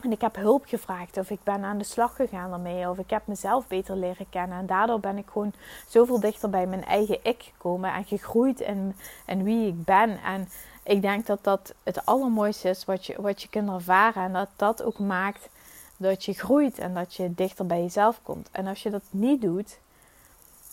En 0.00 0.12
ik 0.12 0.20
heb 0.20 0.36
hulp 0.36 0.64
gevraagd 0.66 1.16
of 1.16 1.30
ik 1.30 1.42
ben 1.42 1.64
aan 1.64 1.78
de 1.78 1.84
slag 1.84 2.16
gegaan 2.16 2.52
ermee 2.52 2.88
of 2.88 2.98
ik 2.98 3.10
heb 3.10 3.26
mezelf 3.26 3.66
beter 3.66 3.96
leren 3.96 4.28
kennen. 4.30 4.58
En 4.58 4.66
daardoor 4.66 5.00
ben 5.00 5.18
ik 5.18 5.26
gewoon 5.32 5.52
zoveel 5.88 6.20
dichter 6.20 6.50
bij 6.50 6.66
mijn 6.66 6.84
eigen 6.84 7.18
ik 7.22 7.42
gekomen 7.42 7.92
en 7.92 8.04
gegroeid 8.04 8.60
in, 8.60 8.96
in 9.26 9.44
wie 9.44 9.68
ik 9.68 9.84
ben. 9.84 10.22
En 10.22 10.48
ik 10.82 11.02
denk 11.02 11.26
dat 11.26 11.44
dat 11.44 11.74
het 11.82 12.06
allermooiste 12.06 12.68
is 12.68 12.84
wat 12.84 13.06
je, 13.06 13.22
wat 13.22 13.42
je 13.42 13.48
kunt 13.48 13.68
ervaren. 13.68 14.22
En 14.22 14.32
dat 14.32 14.48
dat 14.56 14.82
ook 14.82 14.98
maakt 14.98 15.48
dat 15.96 16.24
je 16.24 16.32
groeit 16.32 16.78
en 16.78 16.94
dat 16.94 17.14
je 17.14 17.34
dichter 17.34 17.66
bij 17.66 17.80
jezelf 17.80 18.20
komt. 18.22 18.48
En 18.52 18.66
als 18.66 18.82
je 18.82 18.90
dat 18.90 19.02
niet 19.10 19.40
doet, 19.40 19.78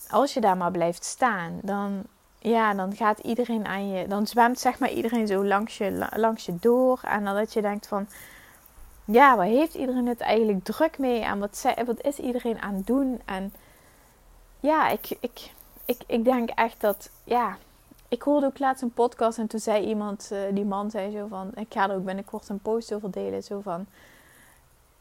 als 0.10 0.34
je 0.34 0.42
daar 0.42 0.58
maar 0.58 0.72
blijft 0.72 1.06
staan, 1.06 1.60
dan, 1.62 2.04
ja, 2.40 2.74
dan 2.74 2.96
gaat 2.96 3.20
iedereen 3.20 3.66
aan 3.66 3.90
je, 3.90 4.08
dan 4.08 4.28
zwemt 4.28 4.60
zeg 4.60 4.80
maar 4.80 4.92
iedereen 4.92 5.28
zo 5.28 5.46
langs 5.46 5.78
je, 5.78 6.08
langs 6.16 6.46
je 6.46 6.56
door. 6.60 7.00
En 7.04 7.24
dat 7.24 7.54
je 7.54 7.62
denkt 7.62 7.88
van 7.88 8.08
ja, 9.06 9.38
waar 9.38 9.46
heeft 9.46 9.74
iedereen 9.74 10.08
het 10.08 10.20
eigenlijk 10.20 10.64
druk 10.64 10.98
mee? 10.98 11.20
En 11.20 11.40
wat, 11.40 11.66
wat 11.86 12.02
is 12.02 12.18
iedereen 12.18 12.60
aan 12.60 12.74
het 12.74 12.88
doen? 12.88 13.22
En 13.26 13.54
ja, 14.60 14.90
ik, 14.90 15.18
ik, 15.20 15.52
ik, 15.86 16.02
ik 16.08 16.24
denk 16.24 16.50
echt 16.50 16.82
dat, 16.82 17.10
ja, 17.24 17.58
ik 18.08 18.22
hoorde 18.22 18.46
ook 18.46 18.60
laatst 18.60 18.84
een 18.84 18.94
podcast 18.94 19.38
en 19.38 19.48
toen 19.48 19.60
zei 19.60 19.86
iemand, 19.86 20.30
uh, 20.34 20.40
die 20.52 20.66
man 20.66 20.92
zei 20.92 21.12
zo 21.12 21.28
van, 21.28 21.52
ik 21.56 21.74
ga 21.74 21.90
er 21.90 21.96
ook 21.96 22.06
binnenkort 22.06 22.50
een 22.50 22.60
post 22.60 22.94
over 22.94 23.12
delen, 23.12 23.44
zo 23.44 23.60
van, 23.62 23.86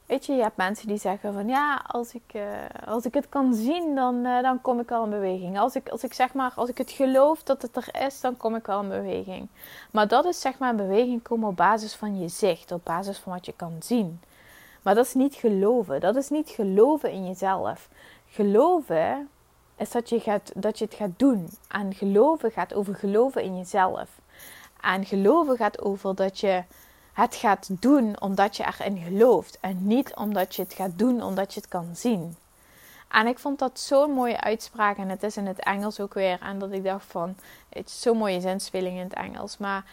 Weet 0.07 0.27
je, 0.27 0.33
je 0.33 0.43
hebt 0.43 0.57
mensen 0.57 0.88
die 0.88 0.99
zeggen 0.99 1.33
van 1.33 1.49
ja, 1.49 1.85
als 1.87 2.14
ik, 2.14 2.33
uh, 2.33 2.43
als 2.87 3.05
ik 3.05 3.14
het 3.14 3.29
kan 3.29 3.55
zien, 3.55 3.95
dan, 3.95 4.14
uh, 4.14 4.43
dan 4.43 4.61
kom 4.61 4.81
ik 4.81 4.90
al 4.90 5.05
in 5.05 5.11
beweging. 5.11 5.59
Als 5.59 5.75
ik, 5.75 5.88
als 5.88 6.05
ik 6.05 6.12
zeg 6.12 6.35
maar, 6.35 6.53
als 6.57 6.69
ik 6.69 6.79
het 6.79 6.90
geloof 6.90 7.43
dat 7.43 7.62
het 7.62 7.77
er 7.77 8.05
is, 8.07 8.21
dan 8.21 8.37
kom 8.37 8.55
ik 8.55 8.69
al 8.69 8.83
in 8.83 8.88
beweging. 8.88 9.49
Maar 9.90 10.09
dat 10.09 10.25
is 10.25 10.40
zeg 10.40 10.59
maar 10.59 10.71
een 10.71 10.77
beweging 10.77 11.23
komen 11.23 11.49
op 11.49 11.57
basis 11.57 11.95
van 11.95 12.19
je 12.21 12.29
zicht, 12.29 12.73
op 12.73 12.85
basis 12.85 13.19
van 13.19 13.33
wat 13.33 13.47
je 13.47 13.53
kan 13.57 13.77
zien. 13.79 14.21
Maar 14.83 14.95
dat 14.95 15.07
is 15.07 15.14
niet 15.14 15.35
geloven. 15.35 16.01
Dat 16.01 16.17
is 16.17 16.29
niet 16.29 16.49
geloven 16.49 17.11
in 17.11 17.27
jezelf. 17.27 17.88
Geloven 18.29 19.29
is 19.77 19.90
dat 19.90 20.09
je, 20.09 20.21
gaat, 20.21 20.53
dat 20.55 20.79
je 20.79 20.85
het 20.85 20.95
gaat 20.95 21.19
doen. 21.19 21.49
En 21.69 21.95
geloven 21.95 22.51
gaat 22.51 22.75
over 22.75 22.95
geloven 22.95 23.43
in 23.43 23.57
jezelf. 23.57 24.09
En 24.81 25.05
geloven 25.05 25.57
gaat 25.57 25.83
over 25.83 26.14
dat 26.14 26.40
je 26.40 26.62
het 27.14 27.35
gaat 27.35 27.68
doen 27.70 28.20
omdat 28.20 28.57
je 28.57 28.64
erin 28.64 28.98
gelooft 28.98 29.59
en 29.61 29.87
niet 29.87 30.14
omdat 30.14 30.55
je 30.55 30.62
het 30.62 30.72
gaat 30.72 30.98
doen 30.98 31.22
omdat 31.22 31.55
je 31.55 31.61
het 31.61 31.68
kan 31.68 31.88
zien. 31.92 32.37
En 33.09 33.27
ik 33.27 33.38
vond 33.38 33.59
dat 33.59 33.81
zo'n 33.81 34.11
mooie 34.11 34.40
uitspraak 34.40 34.96
en 34.96 35.09
het 35.09 35.22
is 35.22 35.37
in 35.37 35.46
het 35.46 35.59
Engels 35.59 36.00
ook 36.00 36.14
weer. 36.14 36.40
En 36.40 36.59
dat 36.59 36.72
ik 36.72 36.85
dacht 36.85 37.05
van, 37.07 37.37
het 37.68 37.87
is 37.87 38.00
zo'n 38.00 38.16
mooie 38.16 38.40
zinspeling 38.40 38.96
in 38.96 39.05
het 39.05 39.14
Engels. 39.14 39.59
Maar 39.59 39.85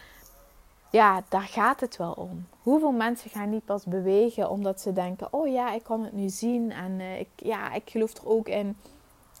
ja, 0.90 1.22
daar 1.28 1.42
gaat 1.42 1.80
het 1.80 1.96
wel 1.96 2.12
om. 2.12 2.46
Hoeveel 2.62 2.92
mensen 2.92 3.30
gaan 3.30 3.50
niet 3.50 3.64
pas 3.64 3.84
bewegen 3.84 4.50
omdat 4.50 4.80
ze 4.80 4.92
denken, 4.92 5.28
oh 5.30 5.48
ja, 5.48 5.72
ik 5.72 5.82
kan 5.82 6.04
het 6.04 6.12
nu 6.12 6.28
zien. 6.28 6.72
En 6.72 6.92
uh, 6.92 7.20
ik, 7.20 7.28
ja, 7.36 7.72
ik 7.72 7.90
geloof 7.90 8.14
er 8.14 8.28
ook 8.28 8.48
in 8.48 8.76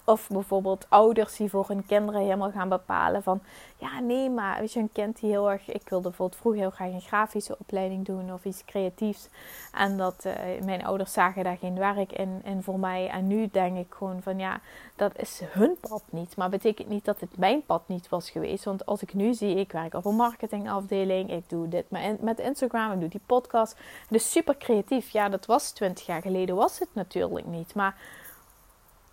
of 0.04 0.28
bijvoorbeeld 0.28 0.86
ouders 0.88 1.36
die 1.36 1.50
voor 1.50 1.64
hun 1.68 1.86
kinderen 1.86 2.20
helemaal 2.20 2.50
gaan 2.50 2.68
bepalen 2.68 3.22
van... 3.22 3.40
Ja, 3.76 4.00
nee, 4.00 4.30
maar 4.30 4.60
weet 4.60 4.72
je, 4.72 4.80
een 4.80 4.92
kind 4.92 5.20
die 5.20 5.30
heel 5.30 5.50
erg... 5.50 5.72
Ik 5.72 5.88
wilde 5.88 6.08
bijvoorbeeld 6.08 6.40
vroeger 6.40 6.60
heel 6.60 6.70
graag 6.70 6.92
een 6.92 7.00
grafische 7.00 7.56
opleiding 7.58 8.04
doen 8.04 8.32
of 8.32 8.44
iets 8.44 8.64
creatiefs. 8.64 9.28
En 9.72 9.96
dat 9.96 10.24
uh, 10.26 10.32
mijn 10.64 10.84
ouders 10.84 11.12
zagen 11.12 11.44
daar 11.44 11.56
geen 11.56 11.78
werk 11.78 12.12
in, 12.12 12.40
in 12.44 12.62
voor 12.62 12.78
mij. 12.78 13.08
En 13.08 13.26
nu 13.26 13.48
denk 13.52 13.78
ik 13.78 13.94
gewoon 13.94 14.22
van 14.22 14.38
ja, 14.38 14.60
dat 14.96 15.18
is 15.18 15.40
hun 15.44 15.76
pad 15.80 16.02
niet. 16.10 16.36
Maar 16.36 16.50
betekent 16.50 16.88
niet 16.88 17.04
dat 17.04 17.20
het 17.20 17.36
mijn 17.36 17.64
pad 17.64 17.82
niet 17.86 18.08
was 18.08 18.30
geweest. 18.30 18.64
Want 18.64 18.86
als 18.86 19.02
ik 19.02 19.14
nu 19.14 19.34
zie, 19.34 19.54
ik 19.54 19.72
werk 19.72 19.94
op 19.94 20.04
een 20.04 20.16
marketingafdeling. 20.16 21.30
Ik 21.30 21.48
doe 21.48 21.68
dit 21.68 21.90
met 22.20 22.38
Instagram, 22.38 22.92
ik 22.92 23.00
doe 23.00 23.08
die 23.08 23.20
podcast. 23.26 23.76
Dus 24.08 24.30
super 24.30 24.56
creatief. 24.56 25.10
Ja, 25.10 25.28
dat 25.28 25.46
was 25.46 25.70
20 25.70 26.06
jaar 26.06 26.22
geleden, 26.22 26.56
was 26.56 26.78
het 26.78 26.88
natuurlijk 26.92 27.46
niet. 27.46 27.74
Maar 27.74 27.96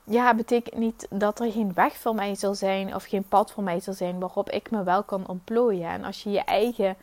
ja, 0.09 0.35
betekent 0.35 0.77
niet 0.77 1.07
dat 1.09 1.39
er 1.39 1.51
geen 1.51 1.73
weg 1.73 1.93
voor 1.93 2.15
mij 2.15 2.35
zal 2.35 2.55
zijn 2.55 2.95
of 2.95 3.03
geen 3.03 3.27
pad 3.27 3.51
voor 3.51 3.63
mij 3.63 3.79
zal 3.79 3.93
zijn 3.93 4.19
waarop 4.19 4.49
ik 4.49 4.71
me 4.71 4.83
wel 4.83 5.03
kan 5.03 5.27
ontplooien. 5.27 5.89
En 5.89 6.03
als 6.03 6.23
je 6.23 6.29
je 6.29 6.43
eigen 6.43 6.95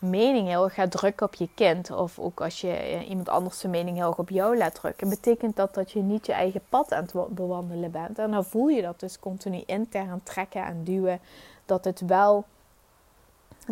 mening 0.00 0.48
heel 0.48 0.64
erg 0.64 0.74
gaat 0.74 0.90
drukken 0.90 1.26
op 1.26 1.34
je 1.34 1.48
kind, 1.54 1.90
of 1.90 2.18
ook 2.18 2.40
als 2.40 2.60
je 2.60 2.70
eh, 2.70 3.08
iemand 3.08 3.28
anders 3.28 3.58
zijn 3.58 3.72
mening 3.72 3.96
heel 3.96 4.06
erg 4.06 4.18
op 4.18 4.30
jou 4.30 4.56
laat 4.56 4.74
drukken, 4.74 5.08
betekent 5.08 5.56
dat 5.56 5.74
dat 5.74 5.92
je 5.92 6.00
niet 6.00 6.26
je 6.26 6.32
eigen 6.32 6.62
pad 6.68 6.92
aan 6.92 7.02
het 7.02 7.34
bewandelen 7.34 7.90
bent. 7.90 8.18
En 8.18 8.30
dan 8.30 8.44
voel 8.44 8.68
je 8.68 8.82
dat 8.82 9.00
dus 9.00 9.18
continu 9.18 9.62
intern 9.66 10.20
trekken 10.22 10.64
en 10.64 10.84
duwen, 10.84 11.20
dat 11.66 11.84
het 11.84 12.00
wel 12.00 12.44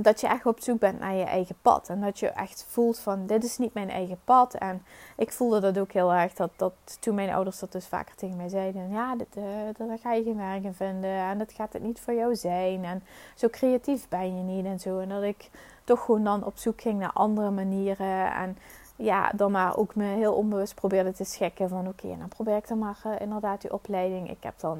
dat 0.02 0.20
je 0.20 0.26
echt 0.26 0.46
op 0.46 0.60
zoek 0.60 0.78
bent 0.78 0.98
naar 0.98 1.14
je 1.14 1.24
eigen 1.24 1.56
pad. 1.62 1.88
En 1.88 2.00
dat 2.00 2.18
je 2.18 2.28
echt 2.28 2.66
voelt 2.68 2.98
van 2.98 3.26
dit 3.26 3.44
is 3.44 3.58
niet 3.58 3.74
mijn 3.74 3.90
eigen 3.90 4.18
pad. 4.24 4.54
En 4.54 4.82
ik 5.16 5.32
voelde 5.32 5.60
dat 5.60 5.78
ook 5.78 5.92
heel 5.92 6.12
erg. 6.12 6.32
Dat, 6.32 6.50
dat 6.56 6.72
toen 7.00 7.14
mijn 7.14 7.30
ouders 7.30 7.58
dat 7.58 7.72
dus 7.72 7.86
vaker 7.86 8.14
tegen 8.14 8.36
mij 8.36 8.48
zeiden. 8.48 8.90
Ja, 8.90 9.16
dit, 9.16 9.36
uh, 9.36 9.44
daar 9.88 9.98
ga 9.98 10.12
je 10.12 10.22
geen 10.22 10.36
werk 10.36 10.64
in 10.64 10.74
vinden. 10.74 11.10
En 11.10 11.38
dat 11.38 11.52
gaat 11.52 11.72
het 11.72 11.82
niet 11.82 12.00
voor 12.00 12.14
jou 12.14 12.36
zijn. 12.36 12.84
En 12.84 13.02
zo 13.34 13.48
creatief 13.48 14.08
ben 14.08 14.36
je 14.36 14.42
niet 14.42 14.64
en 14.64 14.80
zo. 14.80 14.98
En 14.98 15.08
dat 15.08 15.22
ik 15.22 15.50
toch 15.84 16.04
gewoon 16.04 16.24
dan 16.24 16.44
op 16.44 16.56
zoek 16.56 16.80
ging 16.80 16.98
naar 16.98 17.12
andere 17.12 17.50
manieren. 17.50 18.34
En 18.34 18.58
ja, 18.96 19.30
dan 19.34 19.50
maar 19.50 19.76
ook 19.76 19.94
me 19.94 20.04
heel 20.04 20.34
onbewust 20.34 20.74
probeerde 20.74 21.12
te 21.12 21.24
schikken 21.24 21.68
van 21.68 21.88
oké, 21.88 22.16
dan 22.18 22.28
probeer 22.28 22.56
ik 22.56 22.68
dan 22.68 22.78
maar 22.78 22.98
uh, 23.06 23.12
inderdaad 23.18 23.60
die 23.60 23.72
opleiding. 23.72 24.30
Ik 24.30 24.42
heb 24.42 24.60
dan 24.60 24.78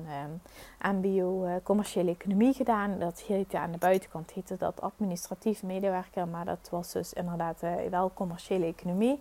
MBO 0.83 1.45
uh, 1.45 1.51
commerciële 1.63 2.11
economie 2.11 2.53
gedaan. 2.53 2.99
Dat 2.99 3.21
heette 3.21 3.59
aan 3.59 3.73
de 3.73 3.79
buitenkant 3.79 4.31
heette 4.31 4.57
dat 4.57 4.81
administratief 4.81 5.63
medewerker, 5.63 6.29
maar 6.29 6.45
dat 6.45 6.69
was 6.71 6.93
dus 6.93 7.13
inderdaad 7.13 7.63
uh, 7.63 7.71
wel 7.91 8.11
commerciële 8.15 8.67
economie. 8.67 9.21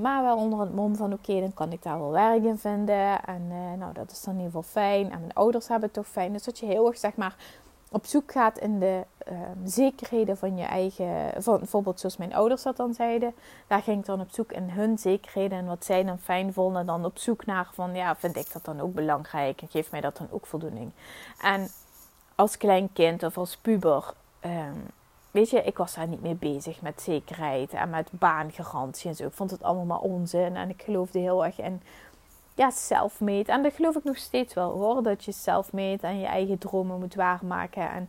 maar 0.00 0.22
wel 0.22 0.36
onder 0.36 0.60
het 0.60 0.74
mom 0.74 0.96
van 0.96 1.12
oké, 1.12 1.40
dan 1.40 1.54
kan 1.54 1.72
ik 1.72 1.82
daar 1.82 1.98
wel 1.98 2.10
werk 2.10 2.44
in 2.44 2.58
vinden. 2.58 3.24
En 3.24 3.48
nou, 3.78 3.92
dat 3.92 4.10
is 4.10 4.22
dan 4.22 4.34
in 4.34 4.40
ieder 4.40 4.52
geval 4.54 4.82
fijn. 4.82 5.10
En 5.10 5.18
mijn 5.18 5.32
ouders 5.32 5.68
hebben 5.68 5.84
het 5.84 5.96
toch 5.96 6.08
fijn. 6.08 6.32
Dus 6.32 6.44
dat 6.44 6.58
je 6.58 6.66
heel 6.66 6.86
erg 6.86 6.98
zeg 6.98 7.16
maar 7.16 7.36
op 7.92 8.06
zoek 8.06 8.32
gaat 8.32 8.58
in 8.58 8.78
de 8.78 9.04
uh, 9.30 9.38
zekerheden 9.64 10.36
van 10.36 10.56
je 10.56 10.64
eigen, 10.64 11.42
van, 11.42 11.58
bijvoorbeeld 11.58 12.00
zoals 12.00 12.16
mijn 12.16 12.34
ouders 12.34 12.62
dat 12.62 12.76
dan 12.76 12.94
zeiden, 12.94 13.34
daar 13.66 13.82
ging 13.82 13.98
ik 13.98 14.06
dan 14.06 14.20
op 14.20 14.30
zoek 14.30 14.52
in 14.52 14.70
hun 14.70 14.98
zekerheden 14.98 15.58
en 15.58 15.66
wat 15.66 15.84
zij 15.84 16.04
dan 16.04 16.18
fijn 16.18 16.52
vonden, 16.52 16.86
dan 16.86 17.04
op 17.04 17.18
zoek 17.18 17.46
naar 17.46 17.70
van 17.72 17.94
ja, 17.94 18.16
vind 18.16 18.36
ik 18.36 18.52
dat 18.52 18.64
dan 18.64 18.80
ook 18.80 18.94
belangrijk 18.94 19.62
en 19.62 19.68
geeft 19.68 19.90
mij 19.90 20.00
dat 20.00 20.16
dan 20.16 20.28
ook 20.30 20.46
voldoening. 20.46 20.92
En 21.40 21.68
als 22.34 22.56
klein 22.56 22.92
kind 22.92 23.22
of 23.22 23.38
als 23.38 23.56
puber, 23.56 24.14
um, 24.44 24.86
weet 25.30 25.50
je, 25.50 25.62
ik 25.62 25.76
was 25.76 25.94
daar 25.94 26.08
niet 26.08 26.22
mee 26.22 26.34
bezig 26.34 26.80
met 26.82 27.02
zekerheid 27.02 27.72
en 27.72 27.90
met 27.90 28.08
baangarantie 28.10 29.10
en 29.10 29.16
zo. 29.16 29.26
Ik 29.26 29.32
vond 29.32 29.50
het 29.50 29.62
allemaal 29.62 29.84
maar 29.84 30.10
onzin 30.10 30.56
en 30.56 30.68
ik 30.68 30.82
geloofde 30.82 31.18
heel 31.18 31.44
erg 31.44 31.60
in 31.60 31.82
ja, 32.54 32.70
self-made. 32.70 33.52
En 33.52 33.62
dat 33.62 33.72
geloof 33.72 33.96
ik 33.96 34.04
nog 34.04 34.16
steeds 34.16 34.54
wel 34.54 34.70
hoor. 34.70 35.02
Dat 35.02 35.24
je 35.24 35.32
self-made 35.32 36.06
en 36.06 36.18
je 36.18 36.26
eigen 36.26 36.58
dromen 36.58 36.98
moet 36.98 37.14
waarmaken. 37.14 37.90
En 37.90 38.08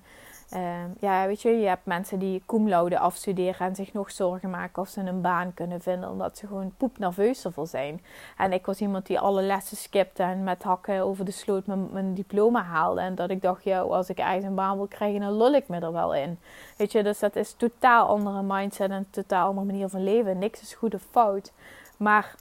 Ehm, 0.54 0.90
ja, 1.00 1.28
weet 1.28 1.42
je, 1.42 1.50
je 1.50 1.68
hebt 1.68 1.86
mensen 1.86 2.20
die 2.20 2.44
cum 2.46 2.70
laude 2.70 3.00
afstuderen 3.00 3.68
en 3.68 3.76
zich 3.76 3.94
nog 3.94 4.12
zorgen 4.12 4.50
maken 4.50 4.82
of 4.82 4.90
ze 4.90 5.02
een 5.02 5.22
baan 5.22 5.54
kunnen 5.54 5.82
vinden, 5.82 6.10
omdat 6.10 6.38
ze 6.38 6.48
gewoon 6.48 6.74
poep 6.78 6.98
nerveus 6.98 7.46
ervoor 7.46 7.68
zijn. 7.68 8.02
En 8.38 8.54
ik 8.54 8.66
was 8.66 8.80
iemand 8.80 9.06
die 9.06 9.20
alle 9.20 9.42
lessen 9.42 9.78
skipte 9.78 10.24
en 10.24 10.44
met 10.44 10.64
hakken 10.64 11.02
over 11.02 11.26
de 11.26 11.32
sloot 11.32 11.66
mijn, 11.66 12.14
diploma 12.14 12.64
haalde. 12.64 13.02
En 13.02 13.16
dat 13.16 13.30
ik 13.30 13.42
dacht, 13.42 13.64
ja, 13.64 13.80
als 13.82 14.10
ik 14.10 14.18
ergens 14.18 14.46
een 14.46 14.56
baan 14.56 14.78
wil 14.78 14.88
krijgen, 14.88 15.20
dan 15.20 15.38
lul 15.38 15.54
ik 15.54 15.68
me 15.68 15.80
er 15.80 15.94
wel 15.94 16.16
in. 16.16 16.40
Weet 16.78 16.92
je, 16.92 17.04
dus 17.04 17.20
dat 17.20 17.36
is 17.36 17.54
totaal 17.54 18.08
andere 18.08 18.42
mindset 18.42 18.90
en 18.90 18.96
een 18.96 19.10
totaal 19.10 19.48
andere 19.48 19.66
manier 19.66 19.90
van 19.90 20.04
leven. 20.04 20.38
Niks 20.38 20.62
is 20.62 20.74
goed 20.74 20.94
of 20.94 21.08
fout. 21.12 21.52
Maar 21.98 22.36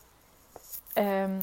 um, 0.94 1.38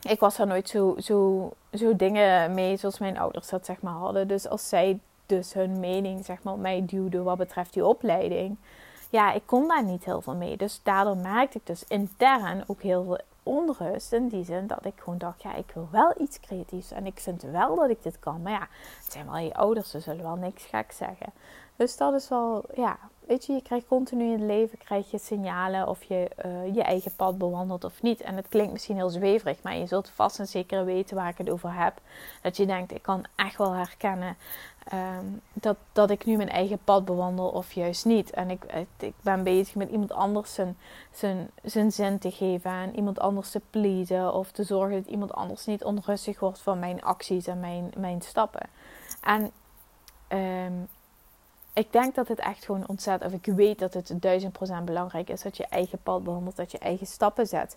ik 0.00 0.20
was 0.20 0.36
daar 0.36 0.46
nooit 0.46 0.68
zo, 0.68 0.94
zo, 0.98 1.50
zo 1.72 1.96
dingen 1.96 2.54
mee 2.54 2.76
zoals 2.76 2.98
mijn 2.98 3.18
ouders 3.18 3.48
dat 3.48 3.64
zeg 3.64 3.80
maar 3.80 3.92
hadden. 3.92 4.28
Dus 4.28 4.48
als 4.48 4.68
zij 4.68 4.98
dus 5.26 5.52
hun 5.52 5.80
mening 5.80 6.24
zeg 6.24 6.42
maar 6.42 6.58
mij 6.58 6.82
duwden 6.86 7.24
wat 7.24 7.38
betreft 7.38 7.72
die 7.72 7.86
opleiding. 7.86 8.56
Ja, 9.10 9.32
ik 9.32 9.42
kon 9.46 9.68
daar 9.68 9.84
niet 9.84 10.04
heel 10.04 10.20
veel 10.20 10.34
mee. 10.34 10.56
Dus 10.56 10.80
daardoor 10.82 11.16
merkte 11.16 11.58
ik 11.58 11.66
dus 11.66 11.84
intern 11.88 12.64
ook 12.66 12.82
heel 12.82 13.04
veel 13.04 13.18
onrust. 13.42 14.12
In 14.12 14.28
die 14.28 14.44
zin 14.44 14.66
dat 14.66 14.84
ik 14.84 14.94
gewoon 14.96 15.18
dacht, 15.18 15.42
ja, 15.42 15.54
ik 15.54 15.70
wil 15.74 15.88
wel 15.90 16.14
iets 16.18 16.40
creatiefs. 16.40 16.90
En 16.90 17.06
ik 17.06 17.20
vind 17.20 17.42
wel 17.42 17.76
dat 17.76 17.90
ik 17.90 18.02
dit 18.02 18.18
kan. 18.18 18.42
Maar 18.42 18.52
ja, 18.52 18.68
het 19.02 19.12
zijn 19.12 19.26
wel 19.26 19.38
je 19.38 19.54
ouders, 19.54 19.90
ze 19.90 20.00
zullen 20.00 20.22
wel 20.22 20.36
niks 20.36 20.64
gek 20.64 20.92
zeggen. 20.92 21.32
Dus 21.80 21.96
dat 21.96 22.14
is 22.14 22.28
wel, 22.28 22.64
ja, 22.74 22.98
weet 23.26 23.46
je, 23.46 23.52
je 23.52 23.62
krijgt 23.62 23.86
continu 23.86 24.24
in 24.24 24.30
het 24.30 24.40
leven 24.40 24.78
krijg 24.78 25.10
je 25.10 25.18
signalen 25.18 25.88
of 25.88 26.02
je 26.02 26.30
uh, 26.46 26.74
je 26.74 26.82
eigen 26.82 27.14
pad 27.16 27.38
bewandelt 27.38 27.84
of 27.84 28.02
niet. 28.02 28.20
En 28.20 28.36
het 28.36 28.48
klinkt 28.48 28.72
misschien 28.72 28.96
heel 28.96 29.10
zweverig, 29.10 29.62
maar 29.62 29.76
je 29.76 29.86
zult 29.86 30.10
vast 30.10 30.38
en 30.38 30.46
zeker 30.46 30.84
weten 30.84 31.16
waar 31.16 31.28
ik 31.28 31.38
het 31.38 31.50
over 31.50 31.74
heb. 31.74 32.00
Dat 32.42 32.56
je 32.56 32.66
denkt, 32.66 32.94
ik 32.94 33.02
kan 33.02 33.24
echt 33.36 33.56
wel 33.56 33.72
herkennen 33.72 34.36
um, 34.92 35.40
dat, 35.52 35.76
dat 35.92 36.10
ik 36.10 36.24
nu 36.24 36.36
mijn 36.36 36.48
eigen 36.48 36.78
pad 36.84 37.04
bewandel 37.04 37.48
of 37.48 37.72
juist 37.72 38.04
niet. 38.04 38.30
En 38.30 38.50
ik, 38.50 38.86
ik 38.98 39.14
ben 39.20 39.42
bezig 39.42 39.74
met 39.74 39.90
iemand 39.90 40.12
anders 40.12 40.54
zijn, 40.54 40.76
zijn, 41.12 41.50
zijn 41.62 41.92
zin 41.92 42.18
te 42.18 42.30
geven 42.30 42.70
en 42.70 42.96
iemand 42.96 43.20
anders 43.20 43.50
te 43.50 43.60
pleasen 43.70 44.34
of 44.34 44.50
te 44.50 44.64
zorgen 44.64 45.02
dat 45.02 45.12
iemand 45.12 45.32
anders 45.32 45.66
niet 45.66 45.84
onrustig 45.84 46.40
wordt 46.40 46.60
van 46.60 46.78
mijn 46.78 47.02
acties 47.02 47.46
en 47.46 47.60
mijn, 47.60 47.90
mijn 47.96 48.22
stappen. 48.22 48.68
En 49.20 49.50
um, 50.28 50.88
ik 51.72 51.92
denk 51.92 52.14
dat 52.14 52.28
het 52.28 52.38
echt 52.38 52.64
gewoon 52.64 52.88
ontzettend, 52.88 53.32
of 53.32 53.38
ik 53.38 53.54
weet 53.54 53.78
dat 53.78 53.94
het 53.94 54.12
duizend 54.16 54.52
procent 54.52 54.84
belangrijk 54.84 55.30
is 55.30 55.42
dat 55.42 55.56
je 55.56 55.66
eigen 55.66 56.02
pad 56.02 56.24
behandelt, 56.24 56.56
dat 56.56 56.72
je 56.72 56.78
eigen 56.78 57.06
stappen 57.06 57.46
zet. 57.46 57.76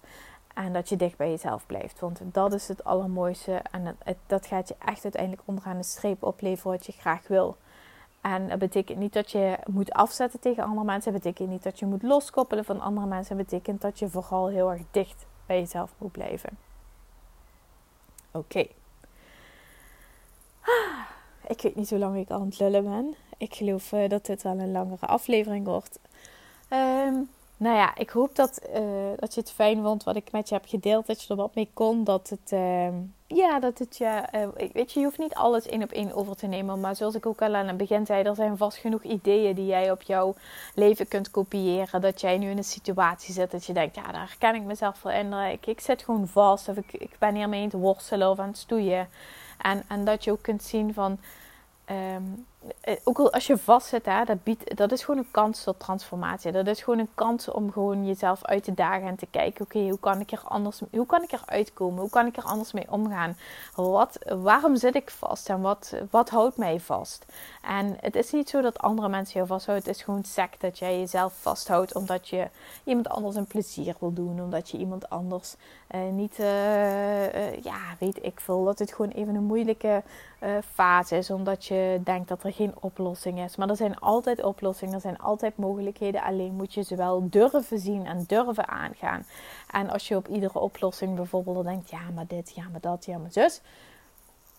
En 0.54 0.74
dat 0.74 0.90
je 0.90 0.96
dicht 0.96 1.18
bij 1.18 1.30
jezelf 1.30 1.66
blijft. 1.66 2.00
Want 2.00 2.20
dat 2.24 2.54
is 2.54 2.68
het 2.68 2.84
allermooiste. 2.84 3.62
En 3.72 3.98
dat 4.28 4.46
gaat 4.46 4.68
je 4.68 4.76
echt 4.86 5.04
uiteindelijk 5.04 5.42
onderaan 5.46 5.78
de 5.78 5.84
streep 5.84 6.24
opleveren 6.24 6.72
wat 6.72 6.86
je 6.86 6.92
graag 6.92 7.28
wil. 7.28 7.58
En 8.22 8.48
dat 8.48 8.60
betekent 8.60 9.00
niet 9.00 9.14
dat 9.14 9.32
je 9.32 9.58
moet 9.66 9.92
afzetten 9.92 10.40
tegen 10.40 10.64
andere 10.64 10.86
mensen. 10.86 11.12
Dat 11.12 11.22
betekent 11.22 11.50
niet 11.50 11.64
dat 11.64 11.80
je 11.80 11.86
moet 11.86 12.04
loskoppelen 12.04 12.66
van 12.66 12.82
andere 12.82 13.08
mensen. 13.08 13.38
Dat 13.38 13.46
betekent 13.46 13.82
dat 13.82 14.00
je 14.00 14.10
vooral 14.10 14.48
heel 14.48 14.72
erg 14.72 14.82
dicht 14.92 15.26
bij 15.46 15.60
jezelf 15.60 15.94
moet 15.98 16.12
blijven. 16.12 16.58
Oké. 18.32 18.68
Ah, 20.62 21.08
ik 21.54 21.62
weet 21.62 21.76
niet 21.76 21.90
hoe 21.90 22.00
lang 22.00 22.18
ik 22.18 22.32
aan 22.32 22.46
het 22.46 22.60
lullen 22.60 22.84
ben. 22.84 23.16
Ik 23.38 23.56
geloof 23.56 23.92
uh, 23.92 24.10
dat 24.10 24.26
dit 24.26 24.44
wel 24.44 24.60
een 24.60 24.72
langere 24.72 25.06
aflevering 25.06 25.66
wordt. 25.66 26.00
Um, 26.70 27.30
nou 27.58 27.76
ja, 27.76 27.96
ik 27.96 28.10
hoop 28.10 28.36
dat, 28.36 28.62
uh, 28.76 28.82
dat 29.16 29.34
je 29.34 29.40
het 29.40 29.52
fijn 29.52 29.82
vond 29.82 30.04
wat 30.04 30.16
ik 30.16 30.32
met 30.32 30.50
je 30.50 30.56
heb 30.56 30.66
gedeeld. 30.68 31.08
Dat 31.08 31.22
je 31.24 31.30
er 31.30 31.36
wat 31.36 31.56
mee 31.56 31.70
kon. 31.74 32.04
Dat 32.04 32.30
het, 32.30 32.52
uh, 32.52 32.88
ja, 33.28 33.60
dat 33.60 33.80
het 33.80 33.98
je, 33.98 34.24
uh, 34.36 34.68
weet 34.74 34.92
je, 34.92 35.00
je 35.00 35.06
hoeft 35.06 35.18
niet 35.18 35.34
alles 35.34 35.66
één 35.66 35.84
op 35.84 35.92
één 35.92 36.14
over 36.14 36.36
te 36.36 36.48
nemen. 36.48 36.80
Maar 36.80 36.96
zoals 36.96 37.16
ik 37.16 37.26
ook 37.26 37.42
al 37.42 37.56
aan 37.56 37.68
het 37.68 37.78
begin 37.78 38.06
zei, 38.06 38.24
er 38.24 38.36
zijn 38.36 38.58
vast 38.58 38.78
genoeg 38.78 39.04
ideeën 39.04 39.56
die 39.56 39.66
jij 39.66 39.92
op 39.92 40.02
jouw 40.02 40.36
leven 40.76 41.08
kunt 41.08 41.32
kopiëren. 41.32 42.02
Dat 42.02 42.22
jij 42.22 42.38
nu 42.38 42.50
in 42.50 42.58
een 42.58 42.64
situatie 42.64 43.34
zit 43.34 43.52
dat 43.52 43.66
je 43.66 43.74
denkt, 43.74 43.96
ja, 43.96 44.12
daar 44.12 44.28
herken 44.28 44.56
ik 44.56 44.64
mezelf 44.64 45.02
wel 45.02 45.14
in. 45.14 45.34
Ik, 45.34 45.66
ik 45.66 45.80
zit 45.80 46.04
gewoon 46.04 46.28
vast 46.28 46.68
of 46.70 46.78
ik, 46.78 46.94
ik 46.94 47.16
ben 47.20 47.36
hiermee 47.36 47.64
aan 47.64 47.70
het 47.70 47.82
worstelen 47.82 48.30
of 48.30 48.40
aan 48.40 48.48
het 48.48 48.58
stoeien. 48.58 49.08
En, 49.58 49.84
en 49.88 50.06
dat 50.06 50.24
je 50.24 50.32
ook 50.32 50.42
kunt 50.42 50.64
zien 50.64 50.94
van 50.94 51.20
Um, 51.92 52.46
ook 53.04 53.20
als 53.20 53.48
je 53.48 53.58
vastzit, 53.58 54.06
hè, 54.06 54.24
dat, 54.24 54.44
biedt, 54.44 54.78
dat 54.78 54.92
is 54.92 55.04
gewoon 55.04 55.20
een 55.20 55.32
kans 55.32 55.64
tot 55.64 55.80
transformatie. 55.80 56.52
Dat 56.52 56.68
is 56.68 56.82
gewoon 56.82 57.00
een 57.00 57.14
kans 57.16 57.50
om 57.50 57.72
gewoon 57.72 58.06
jezelf 58.06 58.46
uit 58.46 58.64
te 58.64 58.74
dagen 58.74 59.08
en 59.08 59.16
te 59.16 59.28
kijken: 59.32 59.66
oké, 59.66 59.80
hoe 59.80 60.00
kan 60.00 60.20
ik 60.20 60.32
er 60.32 60.42
anders, 60.44 60.82
hoe 60.92 61.06
kan 61.06 61.24
ik 61.24 61.32
er 61.32 61.44
uitkomen? 61.46 62.00
Hoe 62.00 62.10
kan 62.10 62.26
ik 62.26 62.38
er 62.38 62.44
anders 62.44 62.72
mee 62.72 62.92
omgaan? 62.92 63.38
Wat, 63.76 64.18
waarom 64.42 64.76
zit 64.76 64.96
ik 64.96 65.10
vast 65.10 65.50
en 65.50 65.62
wat, 65.62 65.96
wat 66.10 66.30
houdt 66.30 66.58
mij 66.58 66.80
vast? 66.80 67.26
En 67.62 67.98
het 68.00 68.16
is 68.16 68.32
niet 68.32 68.50
zo 68.50 68.62
dat 68.62 68.80
andere 68.80 69.10
mensen 69.10 69.40
je 69.42 69.48
vasthouden. 69.48 69.88
Het 69.88 69.98
is 69.98 70.04
gewoon 70.04 70.24
sec 70.24 70.60
dat 70.60 70.80
jij 70.80 71.00
jezelf 71.00 71.34
vasthoudt 71.42 71.96
omdat 71.96 72.28
je 72.28 72.48
iemand 72.84 73.10
anders 73.10 73.36
een 73.36 73.48
plezier 73.48 73.96
wil 74.00 74.14
doen, 74.14 74.42
omdat 74.42 74.70
je 74.70 74.78
iemand 74.78 75.10
anders 75.10 75.56
uh, 75.96 76.02
niet, 76.12 76.40
uh, 76.40 77.64
ja, 77.64 77.80
weet 78.00 78.26
ik 78.26 78.40
veel, 78.40 78.64
dat 78.64 78.80
het 78.80 78.94
gewoon 78.94 79.12
even 79.12 79.36
een 79.36 79.44
moeilijke 79.44 80.04
fase 80.74 81.18
is, 81.18 81.30
omdat 81.30 81.66
je 81.66 82.02
denkt 82.04 82.28
dat 82.28 82.44
er 82.44 82.53
geen 82.54 82.74
oplossing 82.80 83.40
is. 83.40 83.56
Maar 83.56 83.70
er 83.70 83.76
zijn 83.76 84.00
altijd 84.00 84.44
oplossingen, 84.44 84.94
er 84.94 85.02
zijn 85.02 85.20
altijd 85.20 85.58
mogelijkheden. 85.58 86.22
Alleen 86.22 86.54
moet 86.54 86.74
je 86.74 86.84
ze 86.84 86.96
wel 86.96 87.30
durven 87.30 87.80
zien 87.80 88.06
en 88.06 88.24
durven 88.28 88.68
aangaan. 88.68 89.26
En 89.72 89.90
als 89.90 90.08
je 90.08 90.16
op 90.16 90.28
iedere 90.28 90.60
oplossing 90.60 91.16
bijvoorbeeld 91.16 91.64
denkt: 91.64 91.90
ja, 91.90 92.02
maar 92.16 92.28
dit, 92.28 92.52
ja, 92.56 92.64
maar 92.72 92.82
dat, 92.82 93.06
ja, 93.06 93.18
maar 93.18 93.32
zus 93.32 93.62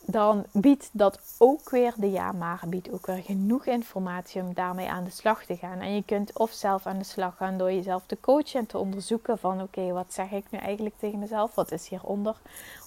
dan 0.07 0.45
biedt 0.53 0.91
dat 0.93 1.21
ook 1.39 1.71
weer, 1.71 1.95
de 1.97 2.11
ja 2.11 2.33
maar 2.33 2.61
biedt 2.67 2.93
ook 2.93 3.07
weer 3.07 3.23
genoeg 3.23 3.67
informatie 3.67 4.43
om 4.43 4.55
daarmee 4.55 4.89
aan 4.89 5.05
de 5.05 5.11
slag 5.11 5.45
te 5.45 5.57
gaan. 5.57 5.81
En 5.81 5.95
je 5.95 6.03
kunt 6.03 6.39
of 6.39 6.53
zelf 6.53 6.87
aan 6.87 6.99
de 6.99 7.05
slag 7.05 7.37
gaan 7.37 7.59
door 7.59 7.73
jezelf 7.73 8.03
te 8.07 8.21
coachen 8.21 8.61
en 8.61 8.67
te 8.67 8.79
onderzoeken 8.79 9.39
van 9.39 9.63
oké, 9.63 9.93
wat 9.93 10.13
zeg 10.13 10.31
ik 10.31 10.45
nu 10.51 10.59
eigenlijk 10.59 10.95
tegen 10.99 11.19
mezelf? 11.19 11.55
Wat 11.55 11.73
is 11.73 11.89
hieronder? 11.89 12.37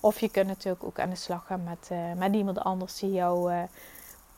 Of 0.01 0.19
je 0.19 0.29
kunt 0.29 0.47
natuurlijk 0.47 0.83
ook 0.83 0.99
aan 0.99 1.09
de 1.09 1.15
slag 1.15 1.45
gaan 1.45 1.63
met, 1.63 1.89
uh, 1.91 2.13
met 2.17 2.33
iemand 2.33 2.59
anders 2.59 2.99
die 2.99 3.11
jou, 3.11 3.51
uh, 3.51 3.61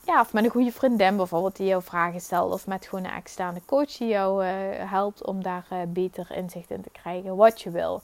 ja, 0.04 0.20
of 0.20 0.32
met 0.32 0.44
een 0.44 0.50
goede 0.50 0.72
vriendin 0.72 1.16
bijvoorbeeld 1.16 1.56
die 1.56 1.66
jou 1.66 1.82
vragen 1.82 2.20
stelt. 2.20 2.52
Of 2.52 2.66
met 2.66 2.86
gewoon 2.86 3.04
een 3.04 3.10
externe 3.10 3.60
coach 3.66 3.96
die 3.96 4.08
jou 4.08 4.44
uh, 4.44 4.50
helpt 4.90 5.26
om 5.26 5.42
daar 5.42 5.66
beter 5.88 6.30
inzicht 6.30 6.70
in 6.70 6.82
te 6.82 6.90
krijgen 6.90 7.36
wat 7.36 7.60
je 7.60 7.70
wil 7.70 8.02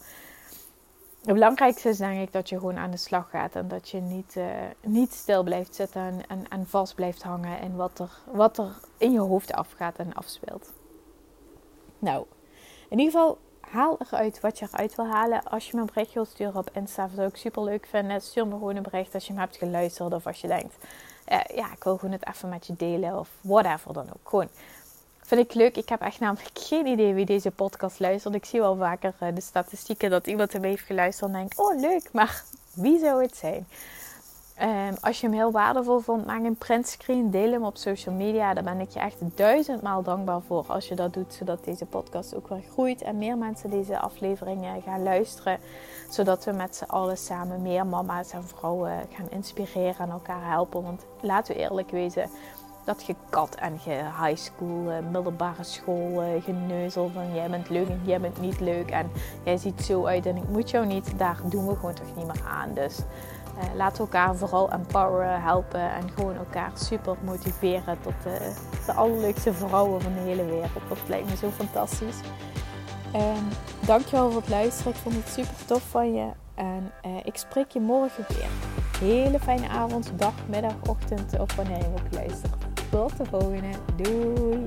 het 1.27 1.35
belangrijkste 1.35 1.89
is 1.89 1.97
denk 1.97 2.21
ik 2.21 2.33
dat 2.33 2.49
je 2.49 2.59
gewoon 2.59 2.77
aan 2.77 2.91
de 2.91 2.97
slag 2.97 3.31
gaat 3.31 3.55
en 3.55 3.69
dat 3.69 3.89
je 3.89 4.01
niet, 4.01 4.35
uh, 4.39 4.47
niet 4.81 5.13
stil 5.13 5.43
blijft 5.43 5.75
zitten 5.75 6.21
en, 6.29 6.49
en, 6.49 6.67
vast 6.67 6.95
blijft 6.95 7.23
hangen 7.23 7.61
in 7.61 7.77
wat 7.77 7.99
er, 7.99 8.11
wat 8.33 8.59
er 8.59 8.79
in 8.99 9.13
je 9.13 9.19
hoofd 9.19 9.53
afgaat 9.53 9.97
en 9.97 10.15
afspeelt. 10.15 10.73
Nou, 11.99 12.27
in 12.89 12.99
ieder 12.99 13.13
geval 13.13 13.39
haal 13.61 13.97
eruit 13.99 14.41
wat 14.41 14.59
je 14.59 14.69
eruit 14.73 14.95
wil 14.95 15.07
halen. 15.07 15.43
Als 15.45 15.67
je 15.67 15.75
me 15.75 15.81
een 15.81 15.91
bericht 15.95 16.13
wilt 16.13 16.29
sturen 16.29 16.57
op 16.57 16.71
Insta, 16.73 17.09
zou 17.15 17.29
ik 17.29 17.37
super 17.37 17.63
leuk 17.63 17.87
vinden. 17.87 18.21
Stuur 18.21 18.47
me 18.47 18.53
gewoon 18.53 18.77
een 18.77 18.83
bericht 18.83 19.15
als 19.15 19.27
je 19.27 19.33
me 19.33 19.39
hebt 19.39 19.57
geluisterd 19.57 20.15
of 20.15 20.27
als 20.27 20.41
je 20.41 20.49
denkt, 20.49 20.77
uh, 21.33 21.57
ja, 21.57 21.73
ik 21.73 21.85
wil 21.85 21.97
gewoon 21.97 22.15
het 22.15 22.27
even 22.29 22.49
met 22.49 22.67
je 22.67 22.75
delen 22.77 23.19
of 23.19 23.29
whatever 23.41 23.93
dan 23.93 24.09
ook. 24.09 24.29
Gewoon 24.29 24.49
Vind 25.27 25.41
ik 25.41 25.55
leuk. 25.55 25.77
Ik 25.77 25.89
heb 25.89 26.01
echt 26.01 26.21
namelijk 26.21 26.49
geen 26.55 26.87
idee 26.87 27.15
wie 27.15 27.25
deze 27.25 27.51
podcast 27.51 27.99
luistert. 28.01 28.35
Ik 28.35 28.45
zie 28.45 28.61
wel 28.61 28.77
vaker 28.77 29.15
uh, 29.23 29.29
de 29.35 29.41
statistieken 29.41 30.11
dat 30.11 30.27
iemand 30.27 30.53
hem 30.53 30.63
heeft 30.63 30.85
geluisterd 30.85 31.31
en 31.31 31.37
denkt: 31.37 31.59
Oh, 31.59 31.81
leuk, 31.81 32.09
maar 32.13 32.43
wie 32.73 32.99
zou 32.99 33.23
het 33.23 33.37
zijn? 33.37 33.67
Um, 34.63 34.95
als 35.01 35.21
je 35.21 35.27
hem 35.27 35.37
heel 35.37 35.51
waardevol 35.51 35.99
vond, 35.99 36.27
maak 36.27 36.45
een 36.45 36.57
printscreen, 36.57 37.31
deel 37.31 37.53
hem 37.53 37.65
op 37.65 37.77
social 37.77 38.15
media. 38.15 38.55
Daar 38.55 38.65
ben 38.65 38.81
ik 38.81 38.91
je 38.91 38.99
echt 38.99 39.17
duizendmaal 39.35 40.03
dankbaar 40.03 40.41
voor 40.41 40.65
als 40.67 40.89
je 40.89 40.95
dat 40.95 41.13
doet, 41.13 41.35
zodat 41.35 41.65
deze 41.65 41.87
podcast 41.87 42.35
ook 42.35 42.49
weer 42.49 42.63
groeit 42.73 43.03
en 43.03 43.19
meer 43.19 43.39
mensen 43.39 43.71
deze 43.71 43.99
afleveringen 43.99 44.83
gaan 44.83 45.03
luisteren. 45.03 45.59
Zodat 46.11 46.45
we 46.45 46.53
met 46.53 46.77
z'n 46.77 46.85
allen 46.85 47.19
samen 47.19 47.63
meer 47.63 47.87
mama's 47.87 48.33
en 48.33 48.45
vrouwen 48.45 48.91
gaan 49.13 49.31
inspireren 49.31 49.99
en 49.99 50.11
elkaar 50.11 50.51
helpen. 50.51 50.83
Want 50.83 51.05
laten 51.21 51.55
we 51.55 51.61
eerlijk 51.61 51.91
wezen, 51.91 52.31
dat 52.85 53.03
gekat 53.03 53.55
en 53.55 53.79
ge 53.79 54.05
high 54.23 54.37
school, 54.37 54.91
uh, 54.91 54.97
middelbare 55.11 55.65
school, 55.65 56.23
uh, 56.23 56.43
geneuzel 56.43 57.11
van 57.15 57.35
jij 57.35 57.51
bent 57.51 57.69
leuk 57.69 57.89
en 57.89 58.01
jij 58.05 58.21
bent 58.21 58.41
niet 58.41 58.61
leuk 58.61 58.91
en 58.91 59.11
jij 59.45 59.57
ziet 59.57 59.81
zo 59.81 60.07
uit 60.07 60.27
en 60.27 60.37
ik 60.37 60.49
moet 60.49 60.71
jou 60.71 60.87
niet, 60.87 61.19
daar 61.19 61.41
doen 61.45 61.67
we 61.67 61.77
gewoon 61.77 61.95
toch 61.95 62.17
niet 62.17 62.27
meer 62.27 62.43
aan. 62.49 62.75
Dus 62.75 62.99
laten 63.75 63.97
we 63.97 64.03
elkaar 64.03 64.37
vooral 64.37 64.71
empoweren, 64.71 65.43
helpen 65.43 65.93
en 65.93 66.11
gewoon 66.15 66.37
elkaar 66.37 66.71
super 66.75 67.17
motiveren 67.25 67.99
tot 68.01 68.15
de 68.87 68.93
allerleukste 68.93 69.53
vrouwen 69.53 70.03
van 70.03 70.13
de 70.15 70.21
hele 70.21 70.45
wereld. 70.45 70.71
Dat 70.89 70.99
lijkt 71.07 71.31
me 71.31 71.37
zo 71.37 71.51
fantastisch. 71.51 72.21
Um, 73.15 73.49
dankjewel 73.87 74.31
voor 74.31 74.41
het 74.41 74.51
luisteren. 74.51 74.93
Ik 74.93 74.99
vond 74.99 75.15
het 75.15 75.29
super 75.29 75.67
tof 75.67 75.83
van 75.91 76.15
je. 76.15 76.27
En 76.55 76.93
ik 77.25 77.37
spreek 77.37 77.71
je 77.71 77.81
morgen 77.81 78.25
weer. 78.29 78.49
Hele 78.99 79.41
fijne 79.41 79.69
avond, 79.69 80.13
dag, 80.17 80.35
middag, 80.47 80.75
ochtend 80.89 81.39
of 81.39 81.55
wanneer 81.55 81.79
je 81.79 81.87
ook 81.87 82.13
luistert. 82.15 82.55
Tot 82.91 83.17
de 83.17 83.25
volgende. 83.25 83.71
Doei! 83.97 84.65